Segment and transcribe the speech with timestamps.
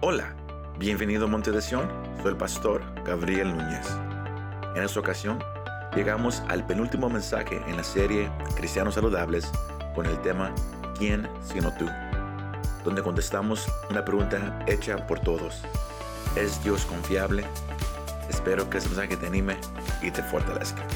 [0.00, 0.32] Hola,
[0.78, 1.90] bienvenido a Monte de Sion,
[2.22, 3.84] soy el pastor Gabriel Núñez.
[4.76, 5.42] En esta ocasión,
[5.96, 9.50] llegamos al penúltimo mensaje en la serie Cristianos Saludables
[9.96, 10.54] con el tema
[10.96, 11.86] ¿Quién sino tú?
[12.84, 15.62] Donde contestamos una pregunta hecha por todos.
[16.36, 17.44] ¿Es Dios confiable?
[18.30, 19.56] Espero que este mensaje te anime
[20.00, 20.86] y te fortalezca.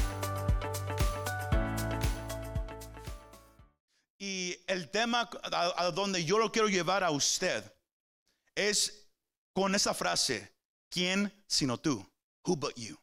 [4.17, 7.69] Y el tema a, a donde yo lo quiero llevar a usted
[8.55, 9.07] es
[9.53, 10.51] con esa frase,
[10.89, 12.05] ¿quién sino tú?
[12.45, 12.97] Who but you?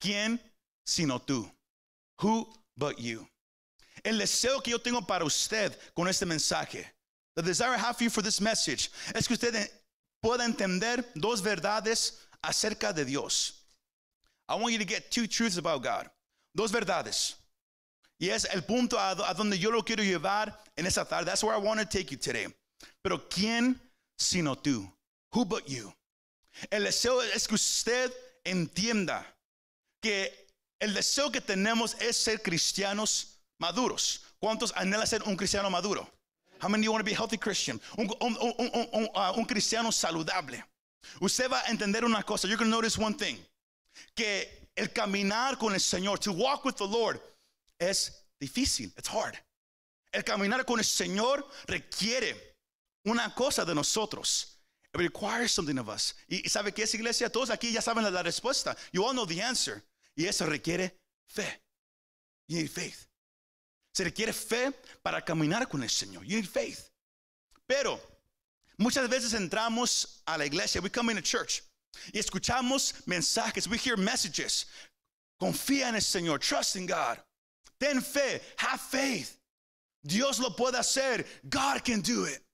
[0.00, 0.40] ¿Quién
[0.84, 1.50] sino tú?
[2.22, 3.28] Who but you?
[4.04, 6.86] El deseo que yo tengo para usted con este mensaje,
[7.34, 9.70] the desire I have for you for this message, es que usted
[10.22, 13.62] pueda entender dos verdades acerca de Dios.
[14.48, 16.08] I want you to get two truths about God.
[16.54, 17.34] Dos verdades.
[18.18, 21.26] Y es el punto a, a donde yo lo quiero llevar en esta tarde.
[21.26, 22.46] That's where I want to take you today.
[23.02, 23.78] Pero ¿quién
[24.16, 24.90] sino tú?
[25.32, 25.92] Who but you?
[26.70, 28.12] El deseo es que usted
[28.44, 29.24] entienda
[30.00, 30.32] que
[30.80, 34.22] el deseo que tenemos es ser cristianos maduros.
[34.38, 36.08] ¿Cuántos anhelan ser un cristiano maduro?
[36.60, 37.80] How many you want to be a healthy Christian?
[37.98, 38.36] Un, un,
[38.92, 40.62] un, un cristiano saludable.
[41.20, 42.48] Usted va a entender una cosa.
[42.48, 43.36] You're going to notice one thing.
[44.14, 47.20] Que el caminar con el Señor, to walk with the Lord,
[47.78, 48.10] es
[48.40, 48.92] difícil.
[48.96, 49.38] It's hard.
[50.12, 52.34] El caminar con el Señor requiere
[53.06, 54.58] una cosa de nosotros.
[54.92, 56.14] It requires something of us.
[56.28, 57.28] ¿Y sabe qué es iglesia?
[57.28, 58.76] Todos aquí ya saben la, la respuesta.
[58.92, 59.82] You all know the answer.
[60.16, 60.92] Y eso requiere
[61.28, 61.46] fe.
[62.48, 63.06] You need faith.
[63.94, 66.24] Se requiere fe para caminar con el Señor.
[66.24, 66.90] You need faith.
[67.68, 68.00] Pero
[68.78, 70.80] muchas veces entramos a la iglesia.
[70.80, 71.62] We come in a church.
[72.12, 73.68] Y escuchamos mensajes.
[73.68, 74.66] We hear messages.
[75.40, 76.40] Confía en el Señor.
[76.40, 77.18] Trust in God.
[77.78, 78.40] Ten fe.
[78.56, 79.38] Have faith.
[80.02, 81.26] Dios lo puede hacer.
[81.48, 82.45] God can do it.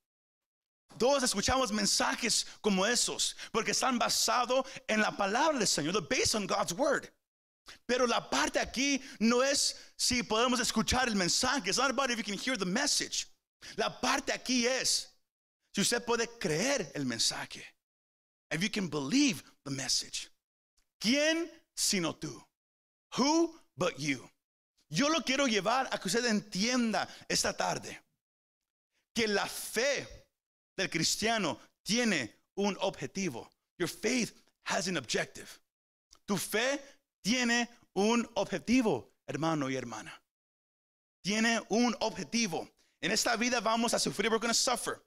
[0.99, 6.09] Todos escuchamos mensajes como esos porque están basados en la palabra del Señor.
[6.09, 7.09] Based on God's word.
[7.87, 11.69] Pero la parte aquí no es si podemos escuchar el mensaje.
[11.69, 13.27] It's not about if you can hear the message.
[13.77, 15.09] La parte aquí es
[15.75, 17.63] si usted puede creer el mensaje.
[18.51, 20.31] If you can believe the message.
[21.01, 22.43] ¿Quién sino tú?
[23.17, 24.29] Who but you?
[24.91, 27.99] Yo lo quiero llevar a que usted entienda esta tarde
[29.15, 30.07] que la fe
[30.83, 33.49] del cristiano tiene un objetivo.
[33.79, 34.33] Your faith
[34.65, 35.49] has an objective.
[36.27, 36.81] Tu fe
[37.23, 40.13] tiene un objetivo, hermano y hermana.
[41.25, 42.69] Tiene un objetivo.
[43.01, 45.03] En esta vida vamos a sufrir, we're going to suffer.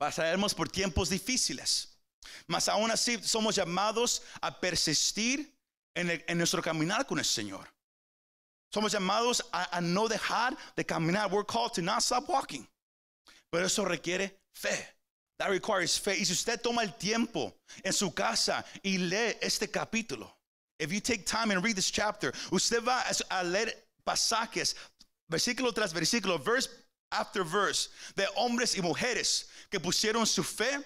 [0.00, 1.88] Pasaremos por tiempos difíciles.
[2.46, 5.52] Mas aún así somos llamados a persistir
[5.94, 7.66] en, el, nuestro caminar con el Señor.
[8.72, 11.32] Somos llamados a, a no dejar de caminar.
[11.32, 12.66] We're called to not stop walking.
[13.50, 14.76] Pero eso requiere fe.
[15.38, 16.16] That requires fe.
[16.18, 17.54] Y si usted toma el tiempo
[17.84, 20.28] en su casa y lee este capítulo,
[20.80, 23.72] if you take time and read this chapter, usted va a leer
[24.04, 24.74] pasajes,
[25.30, 26.68] versículo tras versículo, verse
[27.12, 30.78] after verse, de hombres y mujeres que pusieron su fe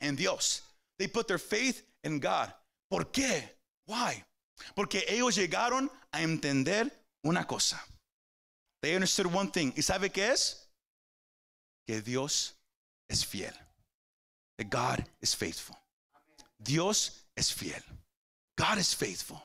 [0.00, 0.62] en Dios.
[0.98, 2.52] They put their faith in God.
[2.90, 3.48] ¿Por qué?
[3.86, 4.24] Why?
[4.74, 6.90] Porque ellos llegaron a entender
[7.24, 7.80] una cosa.
[8.82, 9.72] They understood one thing.
[9.76, 10.68] ¿Y sabe qué es?
[11.86, 12.54] Que Dios
[13.08, 13.52] es fiel.
[14.58, 15.76] That God is faithful.
[16.58, 17.82] Dios es fiel.
[18.56, 19.40] God is faithful.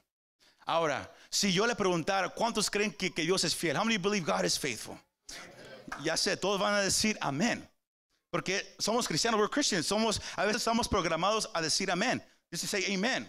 [0.66, 3.76] Ahora, si yo le preguntara, ¿cuántos creen que, que Dios es fiel?
[3.76, 4.98] How many believe God is faithful?
[6.04, 7.68] Ya sé, todos van a decir amén.
[8.32, 9.86] Porque somos cristianos, we're Christians.
[9.86, 12.22] Somos, a veces estamos programados a decir amén.
[12.50, 13.28] To say amen.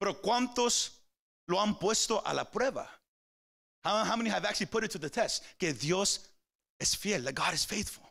[0.00, 0.90] Pero ¿cuántos
[1.46, 2.88] lo han puesto a la prueba?
[3.84, 5.44] How, how many have actually put it to the test?
[5.58, 6.28] Que Dios
[6.80, 8.09] es fiel, that God is faithful.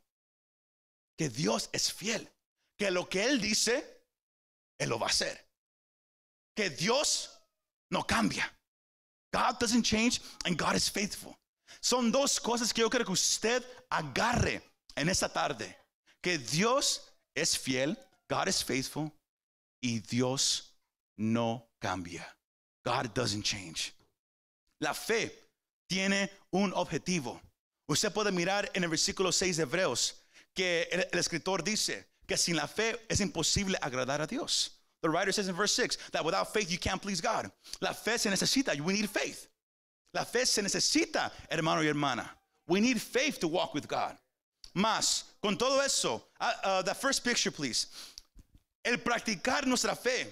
[1.20, 2.32] Que Dios es fiel.
[2.78, 3.84] Que lo que Él dice,
[4.80, 5.38] Él lo va a hacer.
[6.56, 7.30] Que Dios
[7.92, 8.50] no cambia.
[9.34, 11.38] God doesn't change and God is faithful.
[11.82, 14.62] Son dos cosas que yo quiero que usted agarre
[14.96, 15.76] en esta tarde.
[16.24, 17.02] Que Dios
[17.36, 17.98] es fiel,
[18.30, 19.12] God is faithful,
[19.82, 20.74] y Dios
[21.18, 22.26] no cambia.
[22.86, 23.94] God doesn't change.
[24.80, 25.50] La fe
[25.90, 27.42] tiene un objetivo.
[27.90, 30.16] Usted puede mirar en el versículo 6 de Hebreos
[30.60, 34.72] que el, escritor dice que sin la fe es imposible agradar a Dios.
[35.02, 37.50] The writer says in verse 6 that without faith you can't please God.
[37.80, 38.78] La fe se necesita.
[38.82, 39.48] We need faith.
[40.14, 42.30] La fe se necesita, hermano y hermana.
[42.68, 44.18] We need faith to walk with God.
[44.76, 47.88] Más, con todo eso, uh, the first picture, please.
[48.84, 50.28] El practicar nuestra fe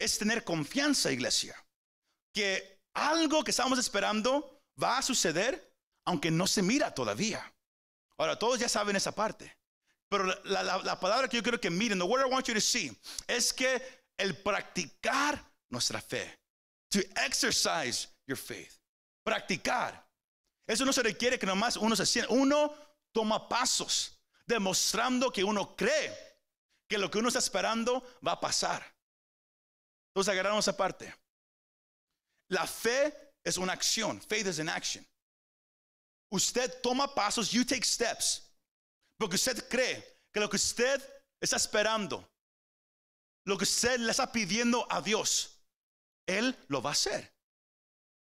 [0.00, 1.54] es tener confianza, iglesia.
[2.32, 2.62] Que
[2.94, 5.62] algo que estamos esperando va a suceder,
[6.06, 7.44] aunque no se mira todavía.
[8.16, 9.57] Ahora, todos ya saben esa parte.
[10.10, 12.54] Pero la, la- la palabra que yo quiero que miren, the word I want you
[12.54, 12.90] to see,
[13.26, 13.80] es que
[14.18, 15.38] el practicar
[15.70, 16.34] nuestra fe,
[16.90, 18.78] to exercise your faith,
[19.24, 20.02] practicar.
[20.66, 22.74] Eso no se requiere que nomás uno se sienta, uno
[23.12, 24.12] toma pasos
[24.46, 26.10] demostrando que uno cree
[26.88, 28.82] que lo que uno está esperando va a pasar.
[30.14, 31.14] Entonces agarramos esa parte.
[32.50, 33.14] La fe
[33.44, 34.20] es una acción.
[34.22, 35.06] Faith is an action.
[36.30, 38.47] Usted toma pasos, you take steps.
[39.18, 41.00] Porque usted cree que lo que usted
[41.40, 42.24] está esperando,
[43.44, 45.58] lo que usted le está pidiendo a Dios,
[46.26, 47.28] Él lo va a hacer.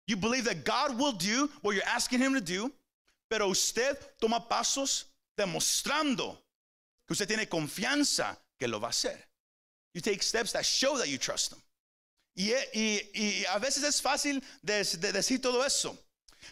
[0.08, 2.72] You believe that God will do what you're asking Him to do,
[3.30, 5.06] pero usted toma pasos
[5.38, 6.38] demostrando
[7.06, 9.18] que usted tiene confianza que lo va a hacer.
[9.94, 11.62] You take steps that show that you trust Him.
[12.36, 15.98] Y, y- y a veces es fácil de, de decir todo eso.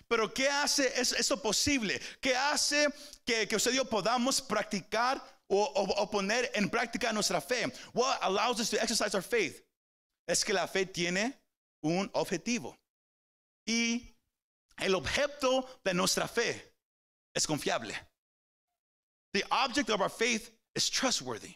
[0.08, 2.02] Pero ¿qué hace es- eso posible?
[2.22, 2.88] ¿Qué hace
[3.26, 7.66] que, que usted y yo podamos practicar o, o- o poner en práctica nuestra fe?
[7.94, 9.64] What allows us to exercise our faith?
[10.28, 11.40] Es que la fe tiene
[11.84, 12.78] un objetivo.
[13.68, 14.16] Y
[14.78, 16.74] el objeto de nuestra fe
[17.36, 17.96] es confiable.
[19.34, 21.56] The object of our faith is trustworthy.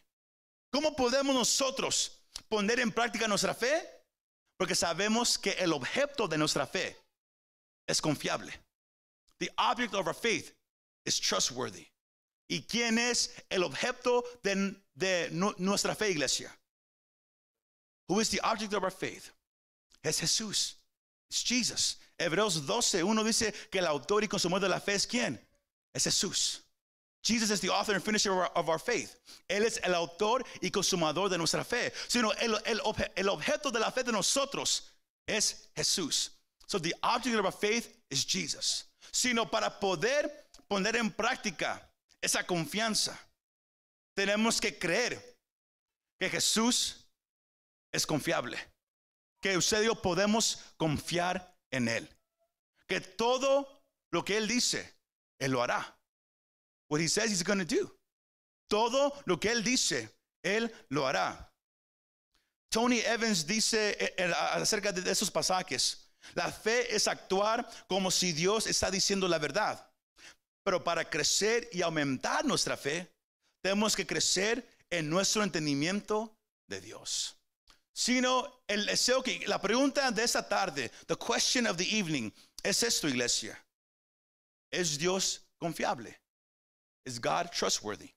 [0.72, 2.12] ¿Cómo podemos nosotros
[2.48, 3.88] poner en práctica nuestra fe?
[4.58, 6.96] Porque sabemos que el objeto de nuestra fe
[7.90, 8.52] es confiable.
[9.40, 10.54] The object of our faith
[11.06, 11.88] is trustworthy.
[12.50, 16.50] ¿Y quién es el objeto de, de nu- nuestra fe, iglesia?
[18.08, 19.32] Who is the object of our faith?
[20.04, 20.76] Es Jesús.
[21.30, 21.98] Es Jesus.
[22.18, 25.40] Hebreos 12, uno dice que el autor y consumador de la fe es quién?
[25.94, 26.62] Es Jesús.
[27.22, 29.16] Jesus is the author and finisher of our, of our faith.
[29.50, 31.92] Él es el autor y consumador de nuestra fe.
[32.08, 32.82] Sino el, el
[33.16, 34.84] el objeto de la fe de nosotros
[35.28, 36.32] es Jesús.
[36.70, 38.86] So the object of our faith is Jesus.
[39.12, 40.30] Sino para poder
[40.70, 41.82] poner en práctica
[42.22, 43.18] esa confianza,
[44.16, 45.20] tenemos que creer
[46.20, 47.08] que Jesús
[47.92, 48.60] es confiable.
[49.42, 52.08] Que usted y yo podemos confiar en Él.
[52.88, 53.82] Que todo
[54.12, 54.94] lo que Él dice,
[55.40, 55.98] Él lo hará.
[56.88, 57.92] What He says He's going to do.
[58.70, 60.08] Todo lo que Él dice,
[60.44, 61.52] Él lo hará.
[62.70, 68.32] Tony Evans dice eh, eh, acerca de esos pasajes, la fe es actuar como si
[68.32, 69.86] Dios está diciendo la verdad.
[70.64, 73.12] Pero para crecer y aumentar nuestra fe,
[73.62, 76.36] tenemos que crecer en nuestro entendimiento
[76.68, 77.36] de Dios.
[77.94, 82.32] Sino el deseo que la pregunta de esta tarde, the question of the evening,
[82.64, 83.58] es esto, iglesia.
[84.72, 86.20] ¿Es Dios confiable?
[87.06, 88.14] Is God trustworthy?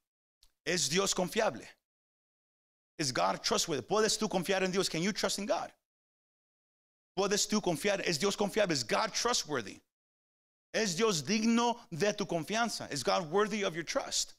[0.65, 1.69] ¿Es Dios confiable?
[2.99, 3.83] Is God trustworthy?
[3.83, 4.89] ¿Puedes tú confiar en Dios?
[4.89, 5.73] Can you trust in God?
[7.14, 8.00] ¿Puedes tú confiar?
[8.06, 8.75] ¿Es Dios confiable?
[8.75, 9.81] Is God trustworthy?
[10.73, 12.88] ¿Es Dios digno de tu confianza?
[12.91, 14.32] Is God worthy of your trust?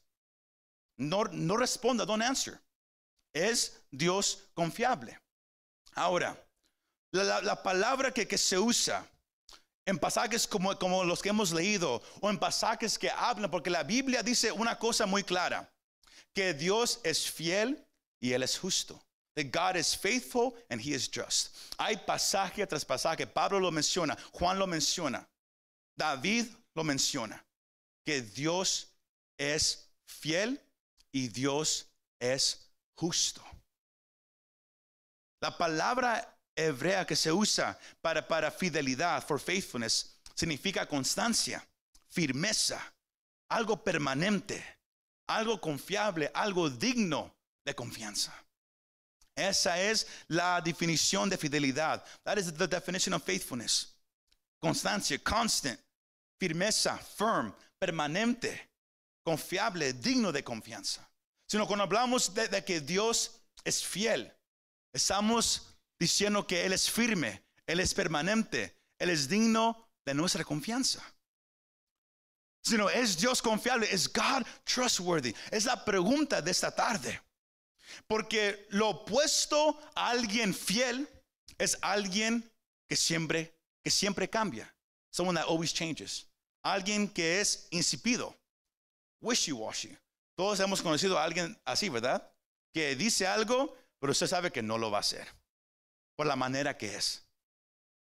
[0.98, 2.60] No, no responda, don't answer.
[3.32, 5.18] ¿Es Dios confiable?
[5.94, 6.36] Ahora,
[7.12, 9.06] la, la- la palabra que, que se usa
[9.86, 13.82] en pasajes como, como los que hemos leído o en pasajes que hablan, porque la
[13.84, 15.70] Biblia dice una cosa muy clara,
[16.32, 17.86] que Dios es fiel
[18.20, 19.00] y Él es justo.
[19.36, 21.50] That God is faithful and He is just.
[21.78, 25.26] Hay pasaje tras pasaje, Pablo lo menciona, Juan lo menciona,
[25.96, 26.46] David
[26.76, 27.40] lo menciona,
[28.06, 28.86] que Dios
[29.38, 30.60] es fiel
[31.12, 31.86] y Dios
[32.20, 33.42] es justo.
[35.40, 41.66] La palabra hebrea que se usa para, para fidelidad, for faithfulness, significa constancia,
[42.08, 42.80] firmeza,
[43.50, 44.64] algo permanente,
[45.28, 48.43] algo confiable, algo digno de confianza.
[49.36, 52.04] Esa es la definición de fidelidad.
[52.24, 53.94] That is the definition of faithfulness.
[54.60, 55.78] Constancia, constant,
[56.38, 58.70] firmeza, firm, permanente,
[59.24, 61.00] confiable, digno de confianza.
[61.48, 64.32] Sino cuando hablamos de, que Dios es fiel,
[64.92, 71.02] estamos diciendo que Él es firme, Él es permanente, Él es digno de nuestra confianza.
[72.62, 75.34] Sino es Dios confiable, es God trustworthy.
[75.50, 77.20] Es la pregunta de esta tarde.
[78.06, 81.08] Porque lo opuesto a alguien fiel
[81.58, 82.50] es alguien
[82.88, 84.74] que siempre, que siempre cambia.
[85.12, 86.26] Someone that always changes.
[86.62, 88.36] Alguien que es insípido,
[89.22, 89.96] wishy-washy.
[90.36, 92.32] Todos hemos conocido a alguien así, ¿verdad?
[92.72, 95.28] Que dice algo, pero usted sabe que no lo va a hacer.
[96.16, 97.26] Por la manera que es.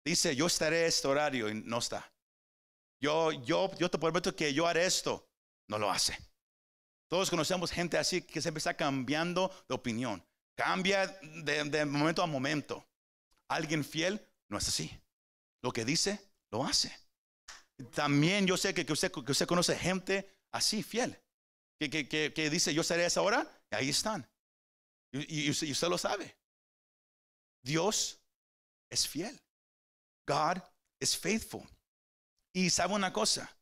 [0.05, 2.11] Dice, yo estaré este horario y no está.
[3.01, 5.27] Yo, yo, yo te prometo que yo haré esto.
[5.69, 6.17] No lo hace.
[7.13, 10.25] Todos conocemos gente así que siempre está cambiando de opinión.
[10.55, 12.83] Cambia de, momento a momento.
[13.49, 14.99] Alguien fiel no es así.
[15.61, 16.91] Lo que dice, lo hace.
[17.93, 21.21] También yo sé que, que usted, que usted conoce gente así, fiel.
[21.79, 24.27] que, que, que, que dice, yo seré esa hora, y ahí están.
[25.11, 26.35] Y usted, y usted lo sabe.
[27.61, 28.23] Dios
[28.89, 29.39] es fiel.
[30.25, 30.63] God
[30.99, 31.61] is faithful.
[32.53, 33.55] Y sabe una cosa.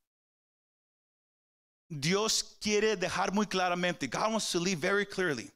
[1.92, 5.52] Dios quiere dejar muy claramente, God wants to leave very clearly,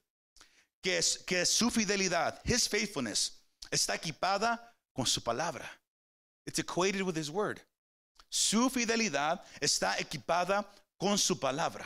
[0.84, 3.32] que, es, que su fidelidad, His faithfulness,
[3.72, 4.60] está equipada
[4.94, 5.66] con su palabra.
[6.46, 7.62] It's equated with His word.
[8.30, 10.66] Su fidelidad está equipada
[11.00, 11.86] con su palabra.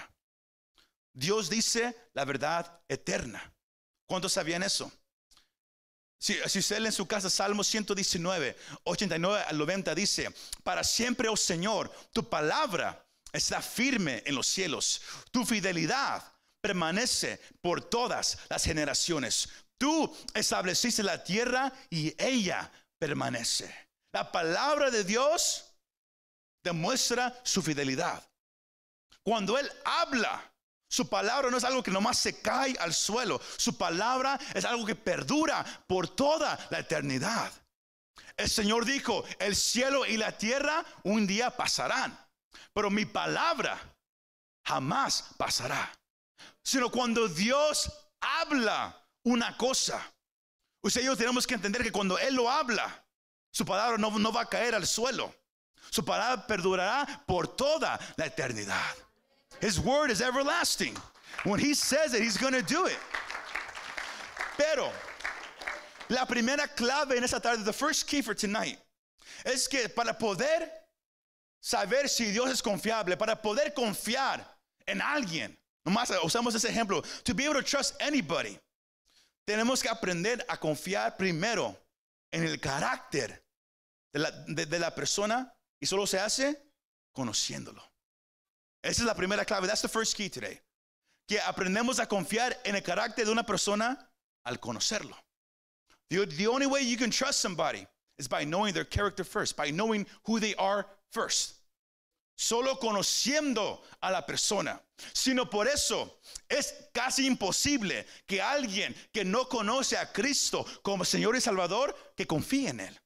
[1.13, 3.53] Dios dice la verdad eterna.
[4.07, 4.91] ¿Cuántos sabían eso?
[6.17, 11.29] Si, si usted lee en su casa Salmo 119, 89 al 90 dice, para siempre,
[11.29, 16.23] oh Señor, tu palabra está firme en los cielos, tu fidelidad
[16.61, 19.49] permanece por todas las generaciones.
[19.77, 23.73] Tú estableciste la tierra y ella permanece.
[24.11, 25.65] La palabra de Dios
[26.63, 28.23] demuestra su fidelidad.
[29.23, 30.51] Cuando Él habla,
[30.89, 33.39] su palabra no es algo que nomás se cae al suelo.
[33.57, 37.51] Su palabra es algo que perdura por toda la eternidad.
[38.35, 42.17] El Señor dijo, el cielo y la tierra un día pasarán,
[42.73, 43.79] pero mi palabra
[44.65, 45.91] jamás pasará.
[46.63, 47.91] Sino cuando Dios
[48.21, 50.01] habla una cosa,
[50.81, 53.03] usted y yo tenemos que entender que cuando Él lo habla,
[53.51, 55.33] su palabra no, no va a caer al suelo.
[55.89, 58.95] Su palabra perdurará por toda la eternidad.
[59.59, 60.95] His word is everlasting.
[61.43, 62.99] When he says it, he's going to do it.
[64.57, 64.91] Pero
[66.09, 68.77] la primera clave en esta tarde, the first key for tonight,
[69.45, 70.69] es que para poder
[71.59, 74.43] saber si Dios es confiable, para poder confiar
[74.85, 78.57] en alguien, nomás usamos ese ejemplo, to be able to trust anybody,
[79.45, 81.75] tenemos que aprender a confiar primero
[82.31, 83.43] en el carácter
[84.13, 85.51] de la, de- la persona
[85.81, 86.55] y solo se hace
[87.13, 87.81] conociéndolo.
[88.83, 89.67] Esa es la primera clave.
[89.67, 90.61] That's the first key today.
[91.27, 93.97] Que aprendemos a confiar en el carácter de una persona
[94.45, 95.15] al conocerlo.
[96.09, 97.85] The, the only way you can trust somebody
[98.17, 101.57] is by knowing their character first, by knowing who they are first.
[102.35, 104.81] Solo conociendo a la persona.
[105.13, 111.35] Sino por eso es casi imposible que alguien que no conoce a Cristo como Señor
[111.35, 112.99] y Salvador, que confíe en Él.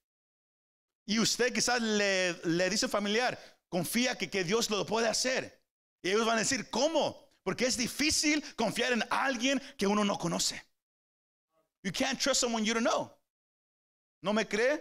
[1.05, 3.39] Y usted quizás le, le dice familiar,
[3.73, 5.59] confía que, Dios lo puede hacer.
[6.03, 7.27] Y ellos van a decir, ¿cómo?
[7.41, 10.63] Porque es difícil confiar en alguien que uno no conoce.
[11.81, 13.11] You can't trust someone you don't know.
[14.21, 14.79] ¿No me cree?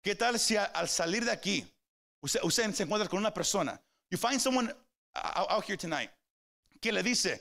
[0.00, 1.66] ¿Qué tal si al salir de aquí,
[2.42, 3.80] usted, se encuentra con una persona?
[4.10, 4.68] You find someone
[5.14, 6.10] out, out here tonight
[6.80, 7.40] que le dice,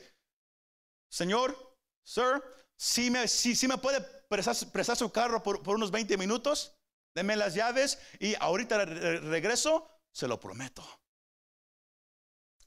[1.10, 1.56] Señor,
[2.04, 2.42] sir,
[2.78, 6.74] si me, si, me puede prestar, prestar su carro por, por unos 20 minutos,
[7.16, 10.84] deme las llaves y ahorita re- re- regreso, se lo prometo.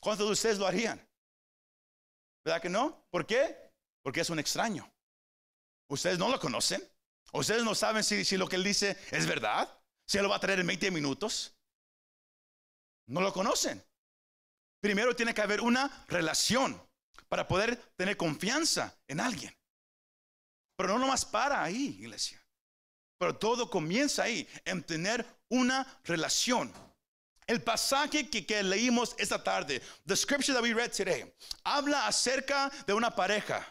[0.01, 1.05] ¿Cuántos de ustedes lo harían?
[2.45, 3.07] ¿Verdad que no?
[3.11, 3.73] ¿Por qué?
[4.03, 4.89] Porque es un extraño.
[5.89, 6.81] Ustedes no lo conocen.
[7.33, 9.69] Ustedes no saben si, si lo que él dice es verdad.
[10.07, 11.56] Si él lo va a traer en 20 minutos.
[13.09, 13.83] No lo conocen.
[14.81, 16.81] Primero tiene que haber una relación
[17.29, 19.55] para poder tener confianza en alguien.
[20.77, 22.43] Pero no nomás para ahí, iglesia.
[23.19, 26.73] Pero todo comienza ahí, en tener una relación.
[27.47, 31.33] El pasaje que, que leímos esta tarde, the scripture that we read today,
[31.65, 33.65] habla acerca de una pareja,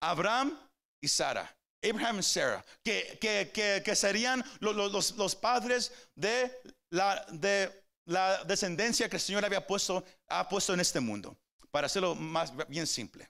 [0.00, 0.56] Abraham
[1.02, 1.50] y Sara,
[1.82, 6.52] Abraham y Sarah, que, que, que, serían lo- lo- los, los padres de
[6.90, 11.36] la, de la descendencia que el Señor había puesto, ha puesto en este mundo,
[11.70, 13.28] para hacerlo más bien simple.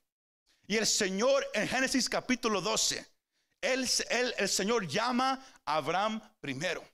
[0.66, 3.04] Y el Señor en Génesis capítulo 12,
[3.60, 6.84] él, él- el Señor llama a Abraham primero.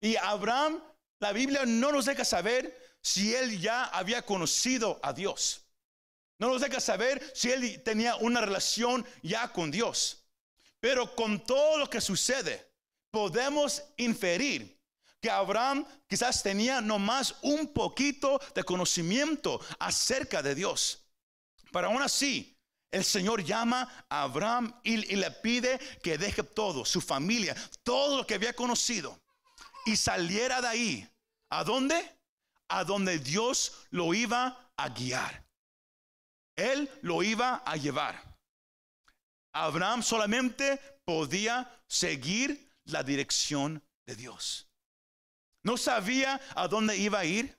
[0.00, 0.82] Y Abraham,
[1.18, 5.62] la Biblia no nos deja saber si él ya había conocido a Dios.
[6.38, 10.24] No nos deja saber si él tenía una relación ya con Dios.
[10.78, 12.64] Pero con todo lo que sucede,
[13.10, 14.77] podemos inferir
[15.20, 21.04] que Abraham quizás tenía nomás un poquito de conocimiento acerca de Dios.
[21.72, 22.56] Pero aún así,
[22.90, 28.18] el Señor llama a Abraham y, y le pide que deje todo, su familia, todo
[28.18, 29.20] lo que había conocido
[29.84, 31.10] y saliera de ahí.
[31.50, 31.96] ¿A dónde?
[32.68, 35.44] A donde Dios lo iba a guiar.
[36.56, 38.22] Él lo iba a llevar.
[39.52, 44.67] Abraham solamente podía seguir la dirección de Dios.
[45.62, 47.58] No sabía a dónde iba a ir.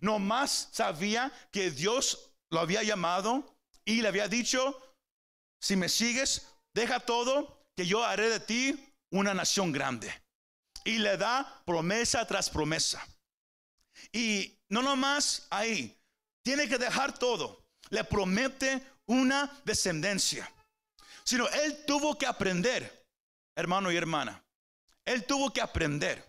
[0.00, 4.78] Nomás sabía que Dios lo había llamado y le había dicho,
[5.60, 10.12] si me sigues, deja todo, que yo haré de ti una nación grande.
[10.84, 13.06] Y le da promesa tras promesa.
[14.12, 15.98] Y no nomás ahí,
[16.42, 17.60] tiene que dejar todo.
[17.90, 20.48] le promete una descendencia,
[21.24, 23.04] sino él tuvo que aprender,
[23.56, 24.44] hermano y hermana,
[25.04, 26.24] él tuvo que aprender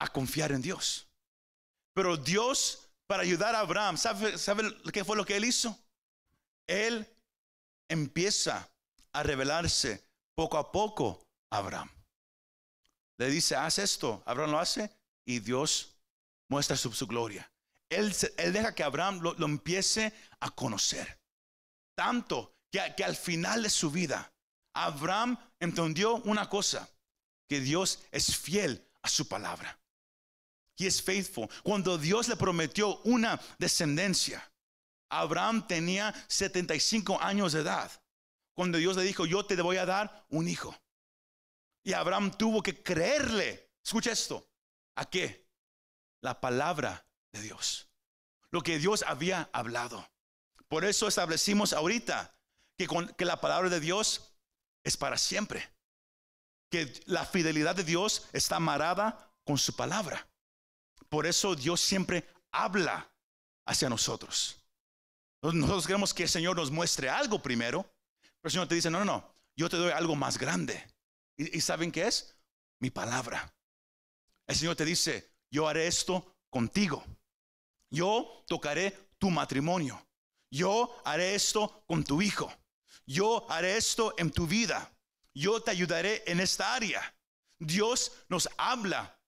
[0.00, 1.06] a confiar en Dios.
[1.94, 5.78] Pero Dios, para ayudar a Abraham, ¿sabe, ¿sabe qué fue lo que él hizo?
[6.66, 7.06] Él
[7.88, 8.68] empieza
[9.12, 10.04] a revelarse
[10.34, 11.90] poco a poco a Abraham.
[13.18, 14.22] Le dice, haz esto.
[14.24, 14.90] Abraham lo hace
[15.26, 15.96] y Dios
[16.48, 17.50] muestra su, gloria.
[17.90, 18.14] Él,
[18.52, 21.20] deja que Abraham lo, empiece a conocer.
[21.94, 24.32] Tanto que al final de su vida,
[24.74, 26.88] Abraham entendió una cosa,
[27.48, 29.79] que Dios es fiel a su palabra.
[30.80, 31.50] He is faithful.
[31.62, 34.42] Cuando Dios le prometió una descendencia,
[35.10, 37.90] Abraham tenía 75 años de edad.
[38.54, 40.74] Cuando Dios le dijo, yo te voy a dar un hijo.
[41.84, 43.70] Y Abraham tuvo que creerle.
[43.84, 44.48] Escucha esto.
[44.96, 45.46] ¿A qué?
[46.22, 47.90] La palabra de Dios.
[48.50, 50.08] Lo que Dios había hablado.
[50.68, 52.34] Por eso establecimos ahorita
[52.78, 54.32] que, que la palabra de Dios
[54.82, 55.68] es para siempre.
[56.70, 60.29] Que la fidelidad de Dios está amarrada con su palabra.
[61.10, 63.12] Por eso Dios siempre habla
[63.66, 64.56] hacia nosotros.
[65.42, 69.00] Nosotros queremos que el Señor nos muestre algo primero, pero el Señor te dice, no,
[69.00, 70.86] no, no, yo te doy algo más grande.
[71.36, 72.36] ¿Y, saben qué es?
[72.78, 73.52] Mi palabra.
[74.46, 77.04] El Señor te dice, yo haré esto contigo.
[77.90, 80.06] Yo tocaré tu matrimonio.
[80.50, 82.52] Yo haré esto con tu hijo.
[83.06, 84.92] Yo haré esto en tu vida.
[85.34, 87.14] Yo te ayudaré en esta área.
[87.58, 89.18] Dios nos habla.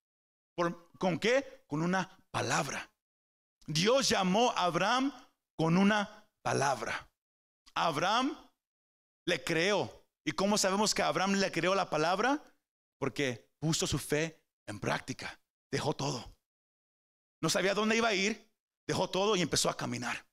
[1.02, 1.64] ¿Con qué?
[1.66, 2.88] Con una palabra.
[3.66, 5.12] Dios llamó a Abraham
[5.56, 7.10] con una palabra.
[7.74, 8.38] Abraham
[9.26, 12.40] le creó ¿Y cómo sabemos que Abraham le creó la palabra?
[13.00, 15.40] Porque puso su fe en práctica.
[15.72, 16.36] Dejó todo.
[17.40, 18.48] No sabía dónde iba a ir.
[18.86, 20.24] Dejó todo y empezó a caminar.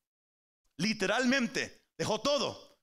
[0.78, 2.78] Literalmente, dejó todo.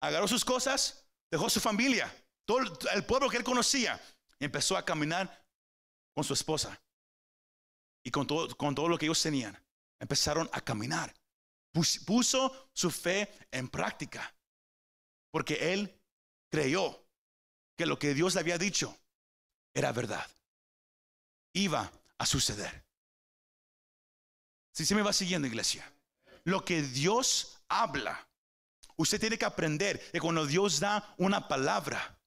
[0.00, 2.10] Agarró sus cosas, dejó su familia,
[2.46, 2.60] todo
[2.94, 4.00] el pueblo que él conocía.
[4.38, 5.44] Y empezó a caminar
[6.14, 6.82] con su esposa.
[8.02, 9.58] Y con todo, con todo lo que ellos tenían.
[9.98, 11.14] Empezaron a caminar.
[11.72, 14.34] Puso su fe en práctica.
[15.30, 16.00] Porque él
[16.50, 17.06] creyó
[17.76, 18.96] que lo que Dios le había dicho
[19.74, 20.26] era verdad.
[21.52, 22.84] Iba a suceder.
[24.72, 25.90] Si se me va siguiendo, iglesia.
[26.44, 28.28] Lo que Dios habla,
[28.96, 32.18] usted tiene que aprender que cuando Dios da una palabra,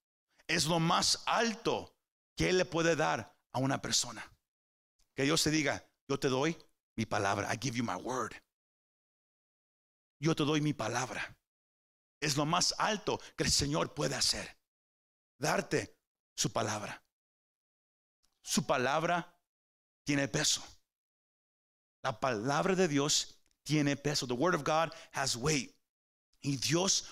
[0.48, 1.96] es lo más alto
[2.36, 4.33] que Él le puede dar a una persona.
[5.16, 6.58] Que Dios te diga, yo te doy
[6.96, 7.54] mi palabra.
[7.54, 8.34] I give you my word.
[10.20, 11.36] Yo te doy mi palabra
[12.24, 14.58] es lo más alto que el Señor puede hacer.
[15.38, 15.98] Darte
[16.36, 17.04] su palabra.
[18.42, 19.38] Su palabra
[20.06, 20.64] tiene peso.
[22.02, 24.26] La palabra de Dios tiene peso.
[24.26, 25.76] The word of God has weight.
[26.42, 27.10] Y Dios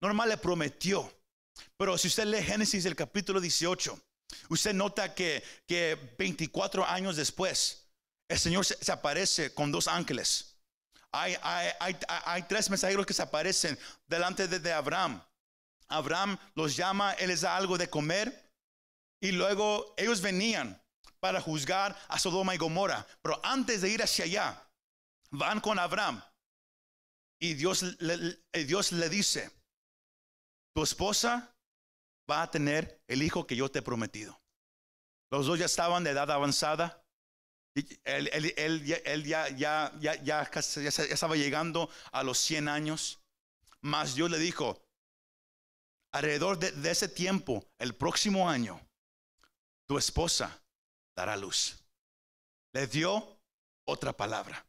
[0.00, 1.12] normal le prometió.
[1.76, 4.00] Pero si usted lee Génesis el capítulo 18,
[4.48, 7.88] usted nota que, que 24 años después,
[8.28, 10.56] el Señor se aparece con dos ángeles.
[11.10, 15.22] Hay, hay, tres mensajeros que se aparecen delante de, Abraham.
[15.88, 18.52] Abraham los llama, él les da algo de comer
[19.20, 20.80] y luego ellos venían
[21.18, 23.06] para juzgar a Sodoma y Gomorra.
[23.22, 24.70] Pero antes de ir hacia allá,
[25.30, 26.22] van con Abraham
[27.40, 27.84] y Dios
[28.52, 29.50] Dios le dice,
[30.74, 31.56] tu esposa
[32.28, 34.40] va a tener el hijo que yo te he prometido.
[35.30, 37.02] Los dos ya estaban de edad avanzada.
[38.04, 40.50] Él, ya,
[41.12, 43.20] estaba llegando a los 100 años.
[43.80, 44.82] Mas Dios le dijo,
[46.12, 48.80] alrededor de, ese tiempo, el próximo año,
[49.86, 50.62] tu esposa
[51.14, 51.76] dará luz.
[52.72, 53.40] Le dio
[53.84, 54.66] otra palabra.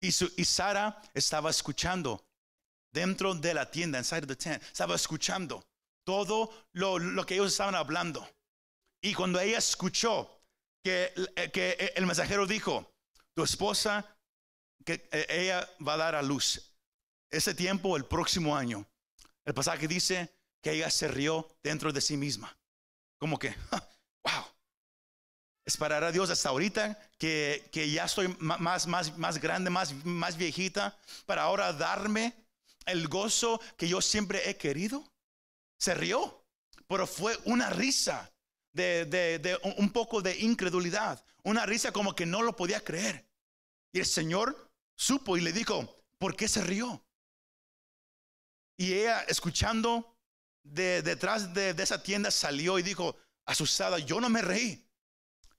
[0.00, 2.24] Y, su, y Sara estaba escuchando
[2.92, 5.66] dentro de la tienda, inside the tent, estaba escuchando
[6.06, 8.26] todo lo, lo que ellos estaban hablando.
[9.02, 10.36] Y cuando ella escuchó
[10.84, 12.94] eh, que, el mensajero dijo,
[13.34, 14.16] tu esposa,
[14.84, 16.72] que eh, ella va a dar a luz.
[17.30, 18.86] Ese tiempo, el próximo año.
[19.44, 22.56] El pasaje dice que ella se rió dentro de sí misma.
[23.18, 23.54] Como que,
[24.24, 24.44] wow.
[25.64, 30.36] Esperar a Dios hasta ahorita que, que ya estoy más, más, más grande, más, más
[30.36, 32.32] viejita, para ahora darme
[32.86, 35.04] el gozo que yo siempre he querido.
[35.78, 36.44] Se rió,
[36.88, 38.32] pero fue una risa
[38.72, 43.28] de, un poco de incredulidad, una risa como que no lo podía creer.
[43.92, 47.04] Y el Señor supo y le dijo, ¿por qué se rió?
[48.76, 50.16] Y ella, escuchando
[50.62, 54.86] de, detrás de, esa tienda, salió y dijo, asustada, yo no me reí.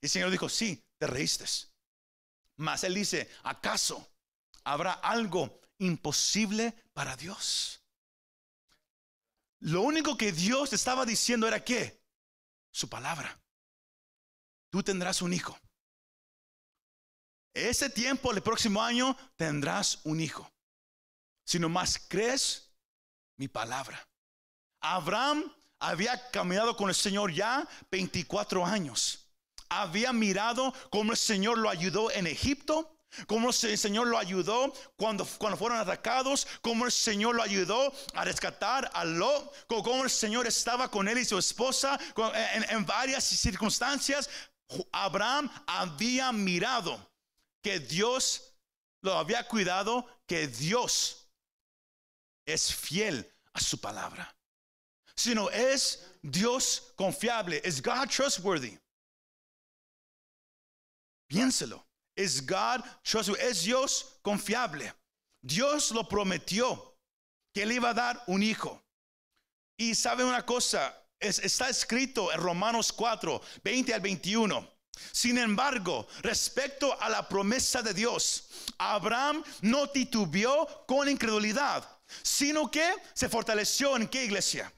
[0.00, 1.44] Y el Señor dijo, sí, te reíste.
[2.56, 4.08] Mas él dice, ¿acaso
[4.64, 7.77] habrá algo imposible para Dios.
[9.60, 12.00] Lo único que Dios estaba diciendo era que
[12.70, 13.40] su palabra.
[14.70, 15.58] Tú tendrás un hijo.
[17.54, 20.48] Ese tiempo, el próximo año, tendrás un hijo.
[21.44, 22.70] Si nomás crees
[23.36, 24.06] mi palabra.
[24.80, 29.26] Abraham había caminado con el Señor ya 24 años.
[29.68, 35.26] Había mirado cómo el Señor lo ayudó en Egipto Cómo el Señor lo ayudó cuando,
[35.38, 36.46] cuando fueron atacados.
[36.60, 39.66] Cómo el Señor lo ayudó a rescatar a Lot.
[39.66, 41.98] Cómo el Señor estaba con él y su esposa
[42.54, 44.28] en, en varias circunstancias.
[44.92, 47.10] Abraham había mirado
[47.62, 48.54] que Dios
[49.00, 51.28] lo había cuidado, que Dios
[52.44, 54.34] es fiel a su palabra.
[55.14, 57.60] Sino es Dios confiable.
[57.64, 58.78] Es God trustworthy.
[61.26, 61.87] Piénselo.
[62.18, 62.84] Es God.
[63.38, 64.92] Es Dios confiable.
[65.40, 66.96] Dios lo prometió
[67.54, 68.82] que le iba a dar un hijo.
[69.76, 74.68] Y sabe una cosa, está escrito en Romanos 4, 20 al 21.
[75.12, 81.88] Sin embargo, respecto a la promesa de Dios, Abraham no titubeó con incredulidad,
[82.24, 84.72] sino que se fortaleció en qué iglesia?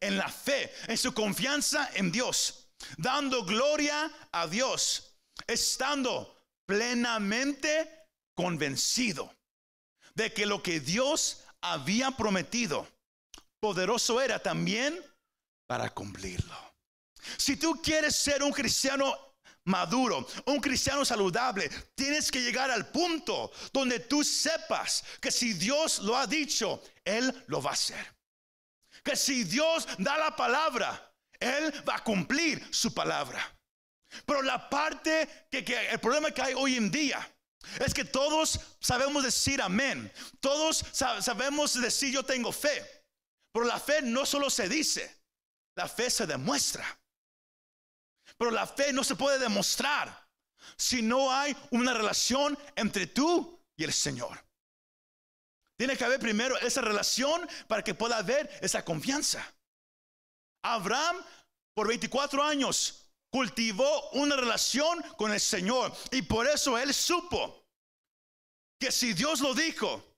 [0.00, 5.14] En la fe, en su confianza en Dios, dando gloria a Dios,
[5.46, 6.37] estando
[6.68, 9.34] plenamente convencido
[10.14, 12.86] de que lo que Dios había prometido,
[13.58, 15.02] poderoso era también
[15.66, 16.54] para cumplirlo.
[17.38, 19.16] Si tú quieres ser un cristiano
[19.64, 26.00] maduro, un cristiano saludable, tienes que llegar al punto donde tú sepas que si Dios
[26.00, 28.14] lo ha dicho, Él lo va a hacer.
[29.02, 33.57] Que si Dios da la palabra, Él va a cumplir su palabra.
[34.24, 37.26] Pero la parte que, el problema que hay hoy en día
[37.80, 40.12] es que todos sabemos decir amén.
[40.40, 42.84] Todos sabemos decir yo tengo fe.
[43.52, 45.22] Pero la fe no solo se dice,
[45.74, 46.86] la fe se demuestra.
[48.36, 50.28] Pero la fe no se puede demostrar
[50.76, 54.44] si no hay una relación entre tú y el Señor.
[55.76, 59.44] Tiene que haber primero esa relación para que pueda haber esa confianza.
[60.62, 61.24] Abraham
[61.74, 65.92] por 24 años cultivó una relación con el Señor.
[66.10, 67.64] Y por eso él supo
[68.78, 70.08] que si Dios lo dijo,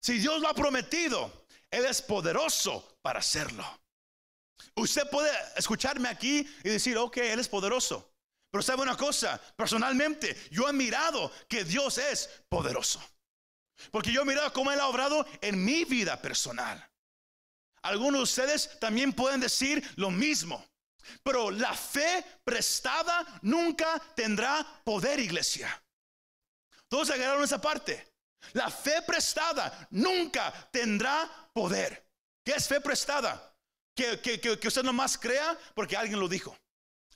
[0.00, 3.64] si Dios lo ha prometido, Él es poderoso para hacerlo.
[4.74, 8.12] Usted puede escucharme aquí y decir, ok, Él es poderoso.
[8.50, 13.02] Pero sabe una cosa, personalmente yo he mirado que Dios es poderoso.
[13.90, 16.84] Porque yo he mirado cómo Él ha obrado en mi vida personal.
[17.82, 20.64] Algunos de ustedes también pueden decir lo mismo.
[21.22, 25.68] Pero la fe prestada nunca tendrá poder, iglesia.
[26.88, 28.14] Todos agarraron esa parte.
[28.52, 32.06] La fe prestada nunca tendrá poder.
[32.44, 33.54] ¿Qué es fe prestada?
[33.94, 36.56] Que, que, que, usted nomás crea porque alguien lo dijo.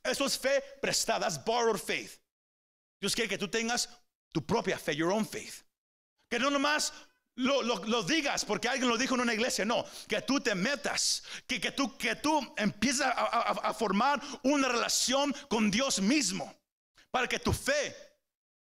[0.02, 2.20] Eso es fe prestada, es borrowed faith.
[3.00, 3.88] Dios quiere que tú tengas
[4.32, 5.62] tu propia fe, your own faith.
[6.28, 6.92] Que no nomás
[7.36, 9.64] lo, digas porque alguien lo dijo en una iglesia.
[9.64, 14.68] No, que tú te metas, que, que tú, que tú empieces a, a, formar una
[14.68, 16.54] relación con Dios mismo
[17.10, 17.96] para que tu fe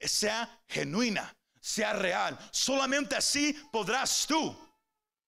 [0.01, 2.39] sea genuina, sea real.
[2.51, 4.57] Solamente así podrás tú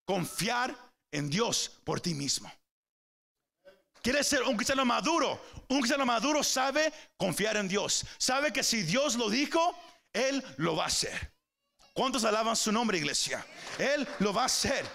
[0.05, 0.75] confiar
[1.11, 2.51] en Dios por ti mismo.
[4.01, 5.41] Quieres ser un cristiano maduro.
[5.67, 8.05] Un cristiano maduro sabe confiar en Dios.
[8.17, 9.77] Sabe que si Dios lo dijo,
[10.13, 11.33] Él lo va a hacer.
[11.99, 13.45] ¿Cuántos alaban su nombre, iglesia?
[13.77, 14.85] Él lo va a hacer.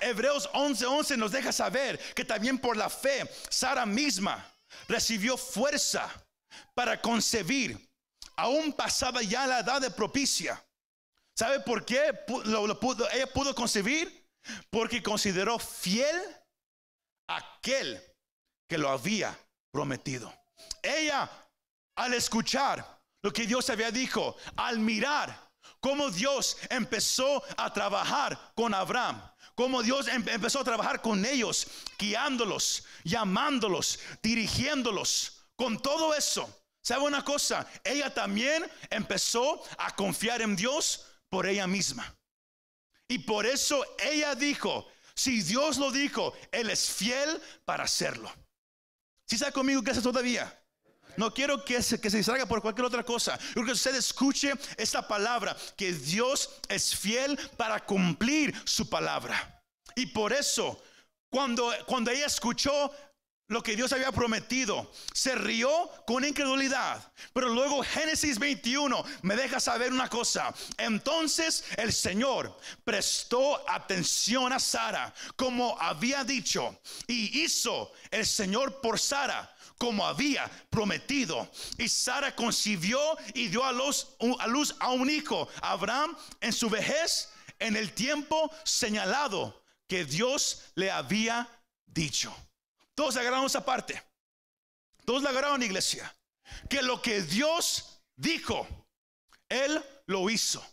[0.00, 4.42] Hebreos 11:11 nos deja saber que también por la fe Sara misma
[4.88, 6.10] recibió fuerza
[6.72, 7.78] para concebir,
[8.36, 10.64] aún pasada ya la edad de propicia.
[11.36, 12.24] ¿Sabe por qué
[13.12, 14.26] ella pudo concebir?
[14.70, 16.16] Porque consideró fiel
[17.26, 18.02] aquel
[18.66, 19.38] que lo había
[19.70, 20.34] prometido.
[20.82, 21.30] Ella
[21.98, 28.72] al escuchar lo que Dios había dicho, al mirar cómo Dios empezó a trabajar con
[28.72, 29.20] Abraham,
[29.54, 31.66] cómo Dios em-, empezó a trabajar con ellos,
[31.98, 36.48] guiándolos, llamándolos, dirigiéndolos, con todo eso.
[36.80, 37.66] ¿Sabe una cosa?
[37.82, 42.16] Ella también empezó a confiar en Dios por ella misma.
[43.08, 48.32] Y por eso ella dijo, si Dios lo dijo, Él es fiel para hacerlo.
[49.24, 50.54] Si está conmigo, ¿qué hace todavía?
[51.18, 53.36] No quiero que se, que se distraiga por cualquier otra cosa.
[53.52, 59.60] Quiero que usted escuche esta palabra, que Dios es fiel para cumplir su palabra.
[59.96, 60.80] Y por eso,
[61.28, 62.92] cuando, cuando ella escuchó
[63.48, 64.92] lo que Dios había prometido.
[65.12, 67.12] Se rió con incredulidad.
[67.32, 70.54] Pero luego Génesis 21 me deja saber una cosa.
[70.76, 79.00] Entonces el Señor prestó atención a Sara como había dicho y hizo el Señor por
[79.00, 81.50] Sara como había prometido.
[81.78, 83.00] Y Sara concibió
[83.34, 84.08] y dio a luz,
[84.40, 90.64] a luz a un hijo, Abraham, en su vejez, en el tiempo señalado que Dios
[90.74, 91.48] le había
[91.86, 92.34] dicho.
[92.94, 94.02] Todos agarraron esa parte.
[95.04, 96.14] Todos la agarraron, iglesia.
[96.68, 98.66] Que lo que Dios dijo,
[99.48, 100.64] Él lo hizo.